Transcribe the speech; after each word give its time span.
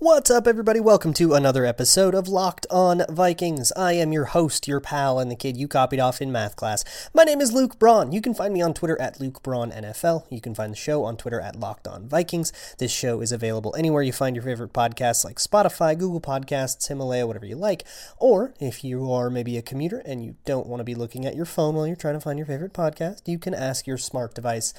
What's 0.00 0.28
up, 0.28 0.48
everybody? 0.48 0.80
Welcome 0.80 1.14
to 1.14 1.34
another 1.34 1.64
episode 1.64 2.16
of 2.16 2.26
Locked 2.26 2.66
On 2.68 3.02
Vikings. 3.08 3.70
I 3.76 3.92
am 3.92 4.12
your 4.12 4.24
host, 4.24 4.66
your 4.66 4.80
pal, 4.80 5.20
and 5.20 5.30
the 5.30 5.36
kid 5.36 5.56
you 5.56 5.68
copied 5.68 6.00
off 6.00 6.20
in 6.20 6.32
math 6.32 6.56
class. 6.56 6.84
My 7.14 7.22
name 7.22 7.40
is 7.40 7.52
Luke 7.52 7.78
Braun. 7.78 8.10
You 8.10 8.20
can 8.20 8.34
find 8.34 8.52
me 8.52 8.60
on 8.60 8.74
Twitter 8.74 9.00
at 9.00 9.20
Luke 9.20 9.40
Braun 9.44 9.70
NFL. 9.70 10.26
You 10.30 10.40
can 10.40 10.52
find 10.52 10.72
the 10.72 10.76
show 10.76 11.04
on 11.04 11.16
Twitter 11.16 11.40
at 11.40 11.54
Locked 11.54 11.86
On 11.86 12.08
Vikings. 12.08 12.52
This 12.78 12.90
show 12.90 13.20
is 13.20 13.30
available 13.30 13.72
anywhere 13.78 14.02
you 14.02 14.12
find 14.12 14.34
your 14.34 14.44
favorite 14.44 14.72
podcasts 14.72 15.24
like 15.24 15.36
Spotify, 15.36 15.96
Google 15.96 16.20
Podcasts, 16.20 16.88
Himalaya, 16.88 17.28
whatever 17.28 17.46
you 17.46 17.56
like. 17.56 17.84
Or 18.18 18.52
if 18.58 18.82
you 18.82 19.12
are 19.12 19.30
maybe 19.30 19.56
a 19.56 19.62
commuter 19.62 20.02
and 20.04 20.24
you 20.24 20.34
don't 20.44 20.66
want 20.66 20.80
to 20.80 20.84
be 20.84 20.96
looking 20.96 21.24
at 21.24 21.36
your 21.36 21.46
phone 21.46 21.76
while 21.76 21.86
you're 21.86 21.94
trying 21.94 22.14
to 22.14 22.20
find 22.20 22.36
your 22.36 22.46
favorite 22.46 22.74
podcast, 22.74 23.22
you 23.26 23.38
can 23.38 23.54
ask 23.54 23.86
your 23.86 23.98
smart 23.98 24.34
device 24.34 24.74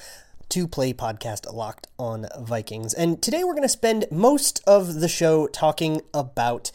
to 0.48 0.68
play 0.68 0.92
podcast 0.92 1.52
Locked 1.52 1.88
on 1.98 2.26
Vikings. 2.40 2.94
And 2.94 3.20
today 3.22 3.44
we're 3.44 3.54
going 3.54 3.62
to 3.62 3.68
spend 3.68 4.06
most 4.10 4.62
of 4.66 5.00
the 5.00 5.08
show 5.08 5.46
talking 5.48 6.02
about 6.14 6.72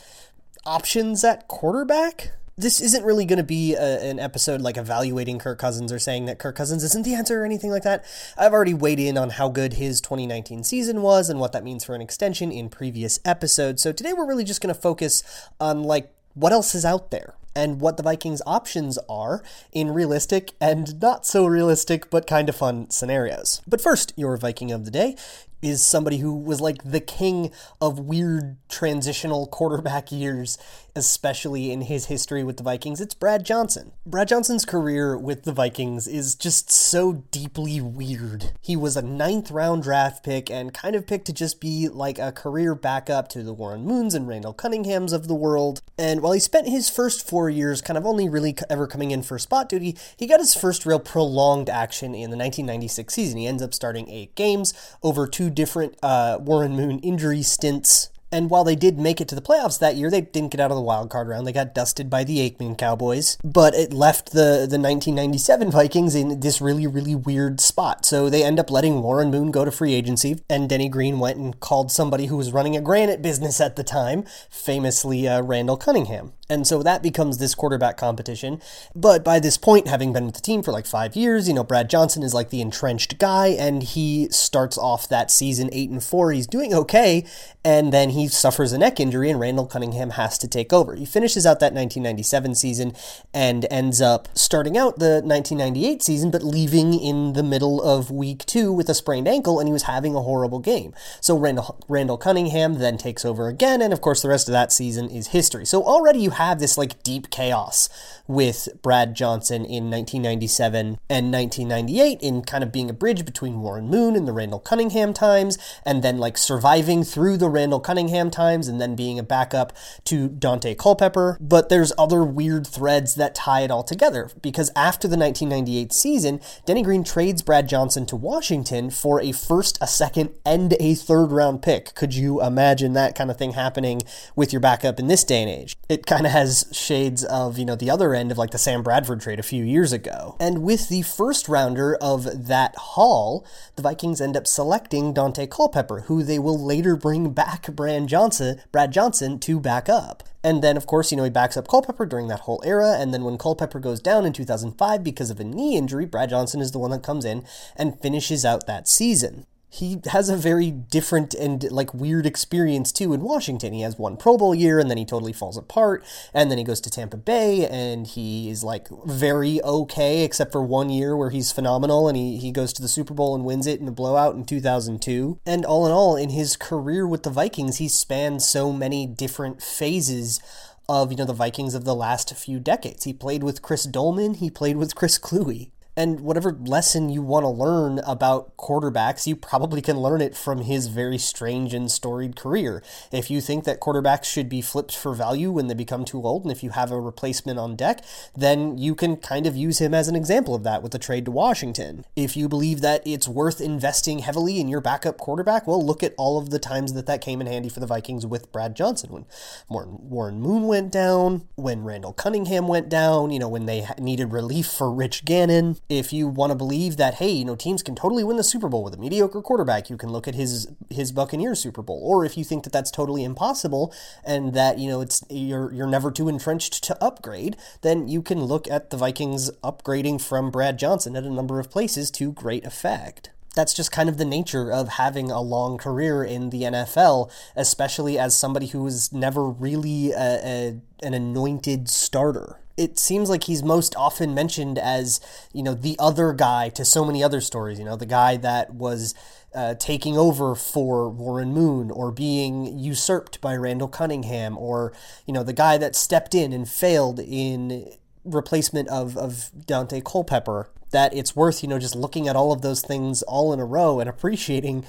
options 0.66 1.24
at 1.24 1.48
quarterback. 1.48 2.34
This 2.58 2.82
isn't 2.82 3.04
really 3.04 3.26
going 3.26 3.38
to 3.38 3.44
be 3.44 3.74
a, 3.74 4.02
an 4.02 4.20
episode 4.20 4.62
like 4.62 4.78
evaluating 4.78 5.40
Kirk 5.40 5.58
Cousins 5.58 5.92
or 5.92 6.00
saying 6.00 6.26
that 6.26 6.38
Kirk 6.38 6.56
Cousins 6.56 6.84
isn't 6.84 7.04
the 7.04 7.16
answer 7.16 7.42
or 7.42 7.46
anything 7.46 7.72
like 7.72 7.84
that. 7.84 8.06
I've 8.38 8.54
already 8.54 8.74
weighed 8.74 9.00
in 9.00 9.18
on 9.18 9.32
how 9.32 9.50
good 9.50 9.74
his 9.74 10.02
2019 10.02 10.64
season 10.64 11.02
was 11.02 11.30
and 11.30 11.40
what 11.40 11.54
that 11.54 11.64
means 11.64 11.84
for 11.84 11.96
an 11.96 12.02
extension 12.02 12.52
in 12.52 12.70
previous 12.70 13.20
episodes. 13.26 13.82
So 13.82 13.92
today 13.92 14.14
we're 14.14 14.28
really 14.28 14.44
just 14.44 14.62
going 14.62 14.74
to 14.74 14.80
focus 14.80 15.24
on 15.60 15.84
like 15.84 16.14
what 16.34 16.52
else 16.52 16.76
is 16.76 16.86
out 16.86 17.12
there 17.12 17.36
and 17.56 17.82
what 17.82 17.98
the 17.98 18.04
Vikings' 18.04 18.42
options 18.46 18.98
are 19.10 19.44
in 19.72 19.92
realistic 19.92 20.54
and 20.60 21.00
not 21.02 21.26
so 21.26 21.46
realistic 21.46 22.10
but 22.10 22.28
kind 22.28 22.50
of 22.50 22.56
fun 22.56 22.90
scenarios. 22.90 23.62
But 23.68 23.82
first, 23.82 24.14
your 24.16 24.38
Viking 24.38 24.72
of 24.72 24.86
the 24.86 24.92
day 24.92 25.16
is 25.62 25.86
somebody 25.86 26.18
who 26.18 26.34
was 26.34 26.60
like 26.60 26.84
the 26.84 27.00
king 27.00 27.52
of 27.80 28.00
weird 28.00 28.58
transitional 28.68 29.48
quarterback 29.48 30.12
years, 30.12 30.58
especially 30.96 31.72
in 31.72 31.82
his 31.82 32.06
history 32.06 32.44
with 32.44 32.58
the 32.58 32.64
Vikings. 32.64 33.02
It's 33.02 33.14
Brad 33.14 33.46
Johnson. 33.46 33.92
Brad 34.06 34.28
Johnson's 34.28 34.66
career 34.66 35.18
with 35.18 35.44
the 35.44 35.54
Vikings 35.54 36.08
is 36.08 36.36
just 36.36 36.72
so 36.72 37.24
deeply 37.32 37.82
weird. 37.82 38.52
He 38.62 38.76
was 38.76 38.98
a 38.98 39.02
ninth 39.02 39.52
round 39.52 39.84
draft 39.84 40.24
pick 40.24 40.50
and 40.50 40.74
kind 40.74 40.96
of 40.96 41.08
picked 41.08 41.26
to 41.26 41.34
just 41.34 41.60
be 41.60 41.88
like 41.88 42.20
a 42.20 42.32
career 42.32 42.76
backup 42.76 43.28
to 43.30 43.44
the 43.44 43.54
Warren 43.54 43.86
Moons 43.86 44.14
and 44.14 44.28
Randall 44.28 44.54
Cunninghams 44.54 45.14
of 45.14 45.28
the 45.28 45.36
world. 45.36 45.82
And 45.98 46.22
while 46.22 46.34
he 46.34 46.40
spent 46.40 46.68
his 46.68 46.90
first 46.90 47.28
four 47.28 47.50
years 47.50 47.82
kind 47.82 47.98
of 47.98 48.06
only 48.06 48.30
really 48.30 48.56
ever 48.70 48.88
coming 48.88 49.12
in 49.12 49.24
for 49.24 49.40
spot 49.40 49.70
duty, 49.70 49.98
he 50.18 50.28
got 50.28 50.40
his 50.40 50.56
first 50.56 50.86
real 50.86 51.00
prolonged 51.00 51.70
action 51.70 52.14
in 52.14 52.30
the 52.30 52.38
1996 52.38 53.14
season. 53.14 53.38
He 53.38 53.48
ends 53.48 53.64
up 53.64 53.74
starting 53.74 54.10
eight 54.10 54.36
games 54.36 54.74
over 55.04 55.28
two 55.28 55.50
different 55.50 55.98
uh, 56.04 56.38
Warren 56.40 56.76
Moon 56.76 57.00
injury 57.00 57.42
stints. 57.42 58.11
And 58.32 58.50
while 58.50 58.64
they 58.64 58.76
did 58.76 58.98
make 58.98 59.20
it 59.20 59.28
to 59.30 59.36
the 59.36 59.42
playoffs 59.42 59.80
that 59.80 59.96
year, 59.96 60.10
they 60.10 60.22
didn't 60.22 60.52
get 60.52 60.62
out 60.62 60.72
of 60.72 60.78
the 60.78 60.84
wild 60.84 61.10
card 61.10 61.28
round. 61.28 61.46
They 61.46 61.52
got 61.52 61.76
dusted 61.76 62.10
by 62.10 62.24
the 62.24 62.38
Aikman 62.38 62.78
Cowboys, 62.78 63.38
but 63.44 63.74
it 63.74 63.92
left 63.92 64.32
the 64.32 64.68
the 64.70 64.80
1997 64.80 65.72
Vikings 65.72 66.16
in 66.16 66.40
this 66.40 66.62
really 66.62 66.88
really 66.88 67.16
weird 67.16 67.60
spot. 67.60 68.06
So 68.06 68.30
they 68.30 68.44
end 68.44 68.60
up 68.60 68.72
letting 68.72 69.02
Warren 69.02 69.32
Moon 69.32 69.52
go 69.52 69.66
to 69.66 69.72
free 69.72 69.94
agency, 69.94 70.40
and 70.50 70.70
Denny 70.70 70.90
Green 70.90 71.20
went 71.20 71.38
and 71.38 71.60
called 71.60 71.92
somebody 71.92 72.28
who 72.28 72.38
was 72.38 72.54
running 72.54 72.78
a 72.78 72.82
granite 72.82 73.22
business 73.22 73.60
at 73.60 73.76
the 73.76 73.84
time, 73.84 74.24
famously 74.50 75.28
uh, 75.28 75.42
Randall 75.42 75.78
Cunningham. 75.78 76.34
And 76.52 76.68
so 76.68 76.84
that 76.84 77.02
becomes 77.02 77.38
this 77.38 77.56
quarterback 77.56 77.96
competition. 77.96 78.62
But 78.94 79.24
by 79.24 79.40
this 79.40 79.58
point, 79.58 79.88
having 79.88 80.12
been 80.12 80.26
with 80.26 80.36
the 80.36 80.42
team 80.42 80.62
for 80.62 80.74
like 80.74 80.86
five 80.86 81.16
years, 81.16 81.48
you 81.48 81.54
know, 81.54 81.64
Brad 81.64 81.90
Johnson 81.90 82.24
is 82.24 82.34
like 82.34 82.50
the 82.50 82.60
entrenched 82.60 83.18
guy, 83.18 83.48
and 83.48 83.82
he 83.82 84.28
starts 84.32 84.78
off 84.78 85.08
that 85.08 85.32
season 85.32 85.70
eight 85.72 85.90
and 85.90 86.04
four. 86.04 86.34
He's 86.34 86.48
doing 86.48 86.74
okay, 86.74 87.24
and 87.64 87.94
then 87.94 88.10
he 88.10 88.28
suffers 88.28 88.74
a 88.74 88.78
neck 88.78 89.00
injury, 89.00 89.30
and 89.30 89.40
Randall 89.40 89.66
Cunningham 89.66 90.12
has 90.12 90.38
to 90.40 90.48
take 90.48 90.74
over. 90.74 90.94
He 90.96 91.06
finishes 91.06 91.46
out 91.46 91.62
that 91.62 91.74
1997 91.74 92.56
season 92.56 92.94
and 93.34 93.66
ends 93.72 94.02
up 94.02 94.28
starting 94.34 94.78
out 94.78 95.00
the 95.00 95.22
1998 95.24 96.04
season, 96.04 96.32
but 96.32 96.44
leaving 96.44 96.94
in 96.94 97.32
the 97.32 97.44
middle 97.44 97.82
of 97.82 98.12
week 98.12 98.46
two 98.46 98.74
with 98.74 98.90
a 98.90 98.94
sprained 98.94 99.30
ankle, 99.30 99.58
and 99.58 99.70
he 99.70 99.74
was 99.74 99.84
having 99.84 100.16
a 100.16 100.22
horrible 100.22 100.60
game. 100.60 100.94
So 101.22 101.38
Randall, 101.38 101.80
Randall 101.88 102.18
Cunningham 102.18 102.74
then 102.80 102.98
takes 102.98 103.24
over 103.24 103.48
again, 103.48 103.82
and 103.82 103.94
of 103.94 104.02
course, 104.02 104.22
the 104.22 104.28
rest 104.28 104.50
of 104.50 104.52
that 104.52 104.74
season 104.74 105.10
is 105.10 105.28
history. 105.28 105.66
So 105.66 105.82
already 105.82 106.20
you 106.20 106.32
have 106.48 106.60
this 106.60 106.78
like 106.78 107.04
deep 107.04 107.30
chaos 107.30 107.90
with 108.28 108.70
Brad 108.82 109.14
Johnson 109.14 109.66
in 109.66 109.92
1997 109.92 110.98
and 111.10 111.32
1998 111.34 112.22
in 112.22 112.42
kind 112.42 112.64
of 112.64 112.72
being 112.72 112.90
a 112.90 112.94
bridge 112.94 113.26
between 113.26 113.62
Warren 113.62 113.90
Moon 113.90 114.16
and 114.16 114.28
the 114.28 114.32
Randall 114.32 114.60
Cunningham 114.60 115.14
times, 115.14 115.58
and 115.86 116.02
then 116.02 116.18
like 116.18 116.38
surviving 116.38 117.04
through 117.04 117.38
the 117.38 117.50
Randall 117.50 117.82
Cunningham 117.82 118.32
times 118.32 118.68
and 118.68 118.80
then 118.80 118.96
being 118.96 119.20
a 119.20 119.24
backup 119.24 119.74
to 120.06 120.30
Daunte 120.30 120.78
Culpepper. 120.78 121.38
But 121.42 121.70
there's 121.70 121.92
other 121.98 122.24
weird 122.24 122.66
threads 122.66 123.16
that 123.16 123.36
tie 123.36 123.62
it 123.62 123.72
all 123.72 123.84
together 123.84 124.30
because 124.42 124.72
after 124.76 125.08
the 125.08 125.18
1998 125.18 125.92
season, 125.92 126.40
Denny 126.66 126.84
Green 126.84 127.04
trades 127.04 127.42
Brad 127.42 127.68
Johnson 127.68 128.06
to 128.08 128.16
Washington 128.16 128.90
for 128.90 129.22
a 129.22 129.34
first, 129.34 129.78
a 129.82 129.88
second, 129.88 130.32
and 130.46 130.76
a 130.80 130.96
third 130.96 131.32
round 131.32 131.62
pick. 131.62 131.96
Could 131.96 132.16
you 132.16 132.42
imagine 132.42 132.94
that 132.94 133.16
kind 133.16 133.30
of 133.30 133.38
thing 133.38 133.52
happening 133.54 134.02
with 134.36 134.54
your 134.54 134.62
backup 134.62 135.00
in 135.00 135.08
this 135.08 135.24
day 135.24 135.42
and 135.42 135.50
age? 135.50 135.76
It 135.90 136.06
kind 136.06 136.26
of 136.26 136.31
has 136.32 136.66
shades 136.72 137.24
of, 137.24 137.58
you 137.58 137.66
know, 137.66 137.76
the 137.76 137.90
other 137.90 138.14
end 138.14 138.32
of 138.32 138.38
like 138.38 138.52
the 138.52 138.58
Sam 138.58 138.82
Bradford 138.82 139.22
trade 139.22 139.40
a 139.40 139.44
few 139.44 139.64
years 139.64 139.94
ago. 139.94 140.36
And 140.40 140.64
with 140.64 140.90
the 140.90 141.04
first 141.04 141.48
rounder 141.48 141.96
of 141.96 142.48
that 142.48 142.76
haul, 142.76 143.46
the 143.76 143.82
Vikings 143.82 144.20
end 144.22 144.36
up 144.36 144.48
selecting 144.48 145.14
Daunte 145.14 145.50
Culpepper, 145.50 146.02
who 146.02 146.24
they 146.24 146.40
will 146.40 146.58
later 146.58 146.96
bring 146.96 147.32
back 147.32 147.68
Brad 147.68 148.08
Johnson, 148.08 148.62
Brad 148.72 148.92
Johnson 148.92 149.40
to 149.40 149.60
back 149.60 149.90
up. 149.90 150.24
And 150.44 150.64
then, 150.64 150.76
of 150.76 150.88
course, 150.88 151.12
you 151.12 151.18
know, 151.18 151.24
he 151.24 151.30
backs 151.30 151.56
up 151.56 151.68
Culpepper 151.68 152.06
during 152.06 152.28
that 152.30 152.42
whole 152.42 152.64
era. 152.66 152.96
And 152.98 153.14
then 153.14 153.24
when 153.24 153.38
Culpepper 153.38 153.80
goes 153.80 154.00
down 154.00 154.26
in 154.26 154.34
2005 154.34 155.04
because 155.04 155.30
of 155.30 155.40
a 155.40 155.44
knee 155.44 155.78
injury, 155.78 156.06
Brad 156.06 156.32
Johnson 156.32 156.62
is 156.62 156.72
the 156.72 156.80
one 156.80 156.92
that 156.92 157.04
comes 157.04 157.26
in 157.26 157.44
and 157.76 158.00
finishes 158.02 158.44
out 158.44 158.66
that 158.66 158.88
season 158.88 159.46
he 159.74 160.02
has 160.08 160.28
a 160.28 160.36
very 160.36 160.70
different 160.70 161.34
and 161.34 161.72
like 161.72 161.94
weird 161.94 162.26
experience 162.26 162.92
too 162.92 163.14
in 163.14 163.22
Washington. 163.22 163.72
He 163.72 163.82
has 163.84 163.98
one 163.98 164.18
Pro 164.18 164.38
Bowl 164.38 164.54
year 164.54 164.80
and 164.80 164.90
then 164.90 164.98
he 164.98 165.06
totally 165.06 165.32
falls 165.32 165.56
apart. 165.56 166.04
And 166.34 166.52
then 166.52 166.58
he 166.58 166.66
goes 166.66 166.82
to 166.82 166.90
Tampa 166.90 167.16
Bay 167.16 167.66
and 167.68 168.06
he 168.06 168.50
is 168.50 168.66
like 168.66 168.90
very 169.06 169.64
okay, 169.64 170.26
except 170.26 170.52
for 170.52 170.62
one 170.62 170.90
year 170.90 171.16
where 171.16 171.30
he's 171.30 171.54
phenomenal 171.54 172.10
and 172.10 172.18
he, 172.18 172.38
he 172.38 172.52
goes 172.52 172.74
to 172.74 172.82
the 172.82 172.90
Super 172.90 173.14
Bowl 173.14 173.34
and 173.34 173.46
wins 173.46 173.66
it 173.66 173.80
in 173.80 173.88
a 173.88 173.94
blowout 173.94 174.36
in 174.36 174.44
2002. 174.44 175.40
And 175.46 175.64
all 175.64 175.86
in 175.86 175.94
all, 175.94 176.18
in 176.18 176.32
his 176.32 176.58
career 176.58 177.08
with 177.08 177.24
the 177.24 177.30
Vikings, 177.30 177.78
he 177.78 177.88
spanned 177.88 178.42
so 178.42 178.74
many 178.74 179.08
different 179.08 179.62
phases 179.62 180.42
of, 180.90 181.12
you 181.12 181.18
know, 181.18 181.24
the 181.24 181.32
Vikings 181.32 181.76
of 181.76 181.86
the 181.86 181.96
last 181.96 182.36
few 182.36 182.60
decades. 182.60 183.06
He 183.06 183.14
played 183.14 183.42
with 183.42 183.62
Chris 183.62 183.86
Doleman, 183.86 184.34
he 184.34 184.50
played 184.50 184.76
with 184.76 184.96
Chris 184.96 185.18
Kluwe 185.18 185.72
and 186.02 186.22
whatever 186.22 186.52
lesson 186.52 187.10
you 187.10 187.22
want 187.22 187.44
to 187.44 187.50
learn 187.50 188.00
about 188.00 188.58
quarterbacks, 188.58 189.28
you 189.28 189.36
probably 189.36 189.84
can 189.84 190.00
learn 190.00 190.20
it 190.20 190.36
from 190.36 190.62
his 190.62 190.88
very 190.88 191.20
strange 191.20 191.76
and 191.76 191.92
storied 191.92 192.36
career. 192.36 192.82
If 193.12 193.30
you 193.30 193.40
think 193.40 193.66
that 193.66 193.80
quarterbacks 193.80 194.24
should 194.24 194.50
be 194.50 194.62
flipped 194.62 194.98
for 194.98 195.14
value 195.14 195.52
when 195.52 195.68
they 195.68 195.76
become 195.76 196.04
too 196.04 196.24
old, 196.24 196.42
and 196.42 196.52
if 196.52 196.64
you 196.64 196.72
have 196.72 196.92
a 196.92 197.00
replacement 197.00 197.60
on 197.60 197.76
deck, 197.76 198.04
then 198.36 198.80
you 198.80 198.96
can 198.96 199.16
kind 199.16 199.46
of 199.46 199.56
use 199.56 199.80
him 199.80 199.94
as 199.94 200.08
an 200.08 200.16
example 200.16 200.56
of 200.56 200.64
that 200.64 200.82
with 200.82 200.92
the 200.92 200.98
trade 200.98 201.26
to 201.26 201.32
Washington. 201.32 202.04
If 202.16 202.36
you 202.36 202.50
believe 202.50 202.82
that 202.82 203.06
it's 203.06 203.28
worth 203.28 203.62
investing 203.62 204.20
heavily 204.20 204.60
in 204.60 204.68
your 204.68 204.82
backup 204.82 205.20
quarterback, 205.20 205.68
well, 205.68 205.86
look 205.86 206.02
at 206.02 206.16
all 206.18 206.40
of 206.40 206.50
the 206.50 206.58
times 206.58 206.94
that 206.94 207.06
that 207.06 207.22
came 207.22 207.42
in 207.42 207.48
handy 207.48 207.70
for 207.70 207.80
the 207.80 207.86
Vikings 207.86 208.26
with 208.26 208.52
Brad 208.52 208.76
Johnson. 208.76 209.28
When 209.68 209.98
Warren 210.00 210.42
Moon 210.42 210.64
went 210.64 210.92
down, 210.92 211.48
when 211.54 211.84
Randall 211.84 212.14
Cunningham 212.14 212.68
went 212.68 212.90
down, 212.90 213.30
you 213.30 213.38
know, 213.38 213.50
when 213.50 213.68
they 213.68 213.86
needed 214.00 214.32
relief 214.32 214.66
for 214.66 214.92
Rich 214.92 215.26
Gannon 215.26 215.78
if 215.92 216.14
you 216.14 216.28
want 216.28 216.52
to 216.52 216.56
believe 216.56 216.98
that 216.98 217.16
hey, 217.16 217.30
you 217.30 217.46
know, 217.46 217.56
teams 217.56 217.84
can 217.84 217.96
totally 217.96 218.24
win 218.24 218.38
the 218.38 218.44
Super 218.44 218.70
Bowl 218.70 218.84
with 218.84 218.94
a 218.94 218.98
mediocre 218.98 219.42
quarterback, 219.42 219.90
you 219.90 219.98
can 219.98 220.10
look 220.10 220.28
at 220.28 220.36
his 220.36 220.68
his 220.90 221.12
Buccaneers 221.12 221.60
Super 221.60 221.82
Bowl. 221.82 222.00
Or 222.02 222.26
if 222.26 222.38
you 222.38 222.44
think 222.44 222.64
that 222.64 222.74
that's 222.74 222.92
totally 222.92 223.24
impossible 223.24 223.94
and 224.24 224.54
that 224.54 224.80
you 224.80 224.90
know 224.90 225.02
it's 225.02 225.24
you're 225.30 225.72
you're 225.74 225.88
never 225.88 226.12
too 226.12 226.30
entrenched 226.30 226.84
to 226.86 227.04
upgrade, 227.04 227.58
then 227.82 228.08
you 228.08 228.22
can 228.22 228.44
look 228.44 228.70
at 228.70 228.90
the 228.90 228.98
Vikings 228.98 229.52
upgrading 229.64 230.22
from 230.22 230.50
Brad 230.50 230.80
Johnson 230.80 231.16
at 231.16 231.24
a 231.24 231.30
number 231.30 231.60
of 231.60 231.70
places 231.70 232.10
to 232.12 232.32
great 232.32 232.66
effect 232.66 233.32
that's 233.54 233.74
just 233.74 233.92
kind 233.92 234.08
of 234.08 234.18
the 234.18 234.26
nature 234.26 234.72
of 234.72 234.88
having 234.88 235.30
a 235.30 235.42
long 235.42 235.78
career 235.78 236.24
in 236.24 236.52
the 236.52 236.64
NFL, 236.64 237.30
especially 237.56 238.18
as 238.18 238.36
somebody 238.36 238.68
who 238.68 238.84
was 238.84 239.12
never 239.12 239.50
really 239.50 240.12
a, 240.12 240.40
a, 240.44 240.82
an 241.04 241.14
anointed 241.14 241.90
starter. 241.90 242.62
It 242.78 242.98
seems 242.98 243.30
like 243.30 243.44
he's 243.44 243.64
most 243.64 243.96
often 243.96 244.34
mentioned 244.34 244.78
as, 244.78 245.20
you 245.54 245.64
know, 245.64 245.74
the 245.74 245.96
other 246.00 246.34
guy 246.34 246.70
to 246.70 246.86
so 246.86 247.06
many 247.06 247.24
other 247.24 247.42
stories, 247.42 247.80
you 247.80 247.86
know, 247.86 247.96
the 247.96 248.06
guy 248.06 248.38
that 248.38 248.74
was 248.74 249.14
uh, 249.54 249.76
taking 249.76 250.18
over 250.18 250.56
for 250.56 251.10
Warren 251.10 251.54
Moon 251.54 251.92
or 251.92 252.12
being 252.12 252.78
usurped 252.78 253.42
by 253.42 253.56
Randall 253.56 253.88
Cunningham 253.88 254.58
or, 254.58 254.94
you 255.26 255.34
know, 255.34 255.44
the 255.44 255.54
guy 255.54 255.78
that 255.78 255.96
stepped 255.96 256.34
in 256.34 256.54
and 256.54 256.68
failed 256.68 257.20
in 257.20 257.94
replacement 258.24 258.88
of, 258.90 259.18
of 259.18 259.52
Daunte 259.66 260.04
Culpepper 260.04 260.70
that 260.92 261.14
it's 261.14 261.36
worth, 261.36 261.64
you 261.64 261.70
know, 261.70 261.80
just 261.80 261.96
looking 261.96 262.28
at 262.28 262.36
all 262.36 262.52
of 262.52 262.62
those 262.62 262.82
things 262.82 263.22
all 263.24 263.52
in 263.54 263.60
a 263.60 263.66
row 263.66 264.00
and 264.00 264.10
appreciating 264.10 264.86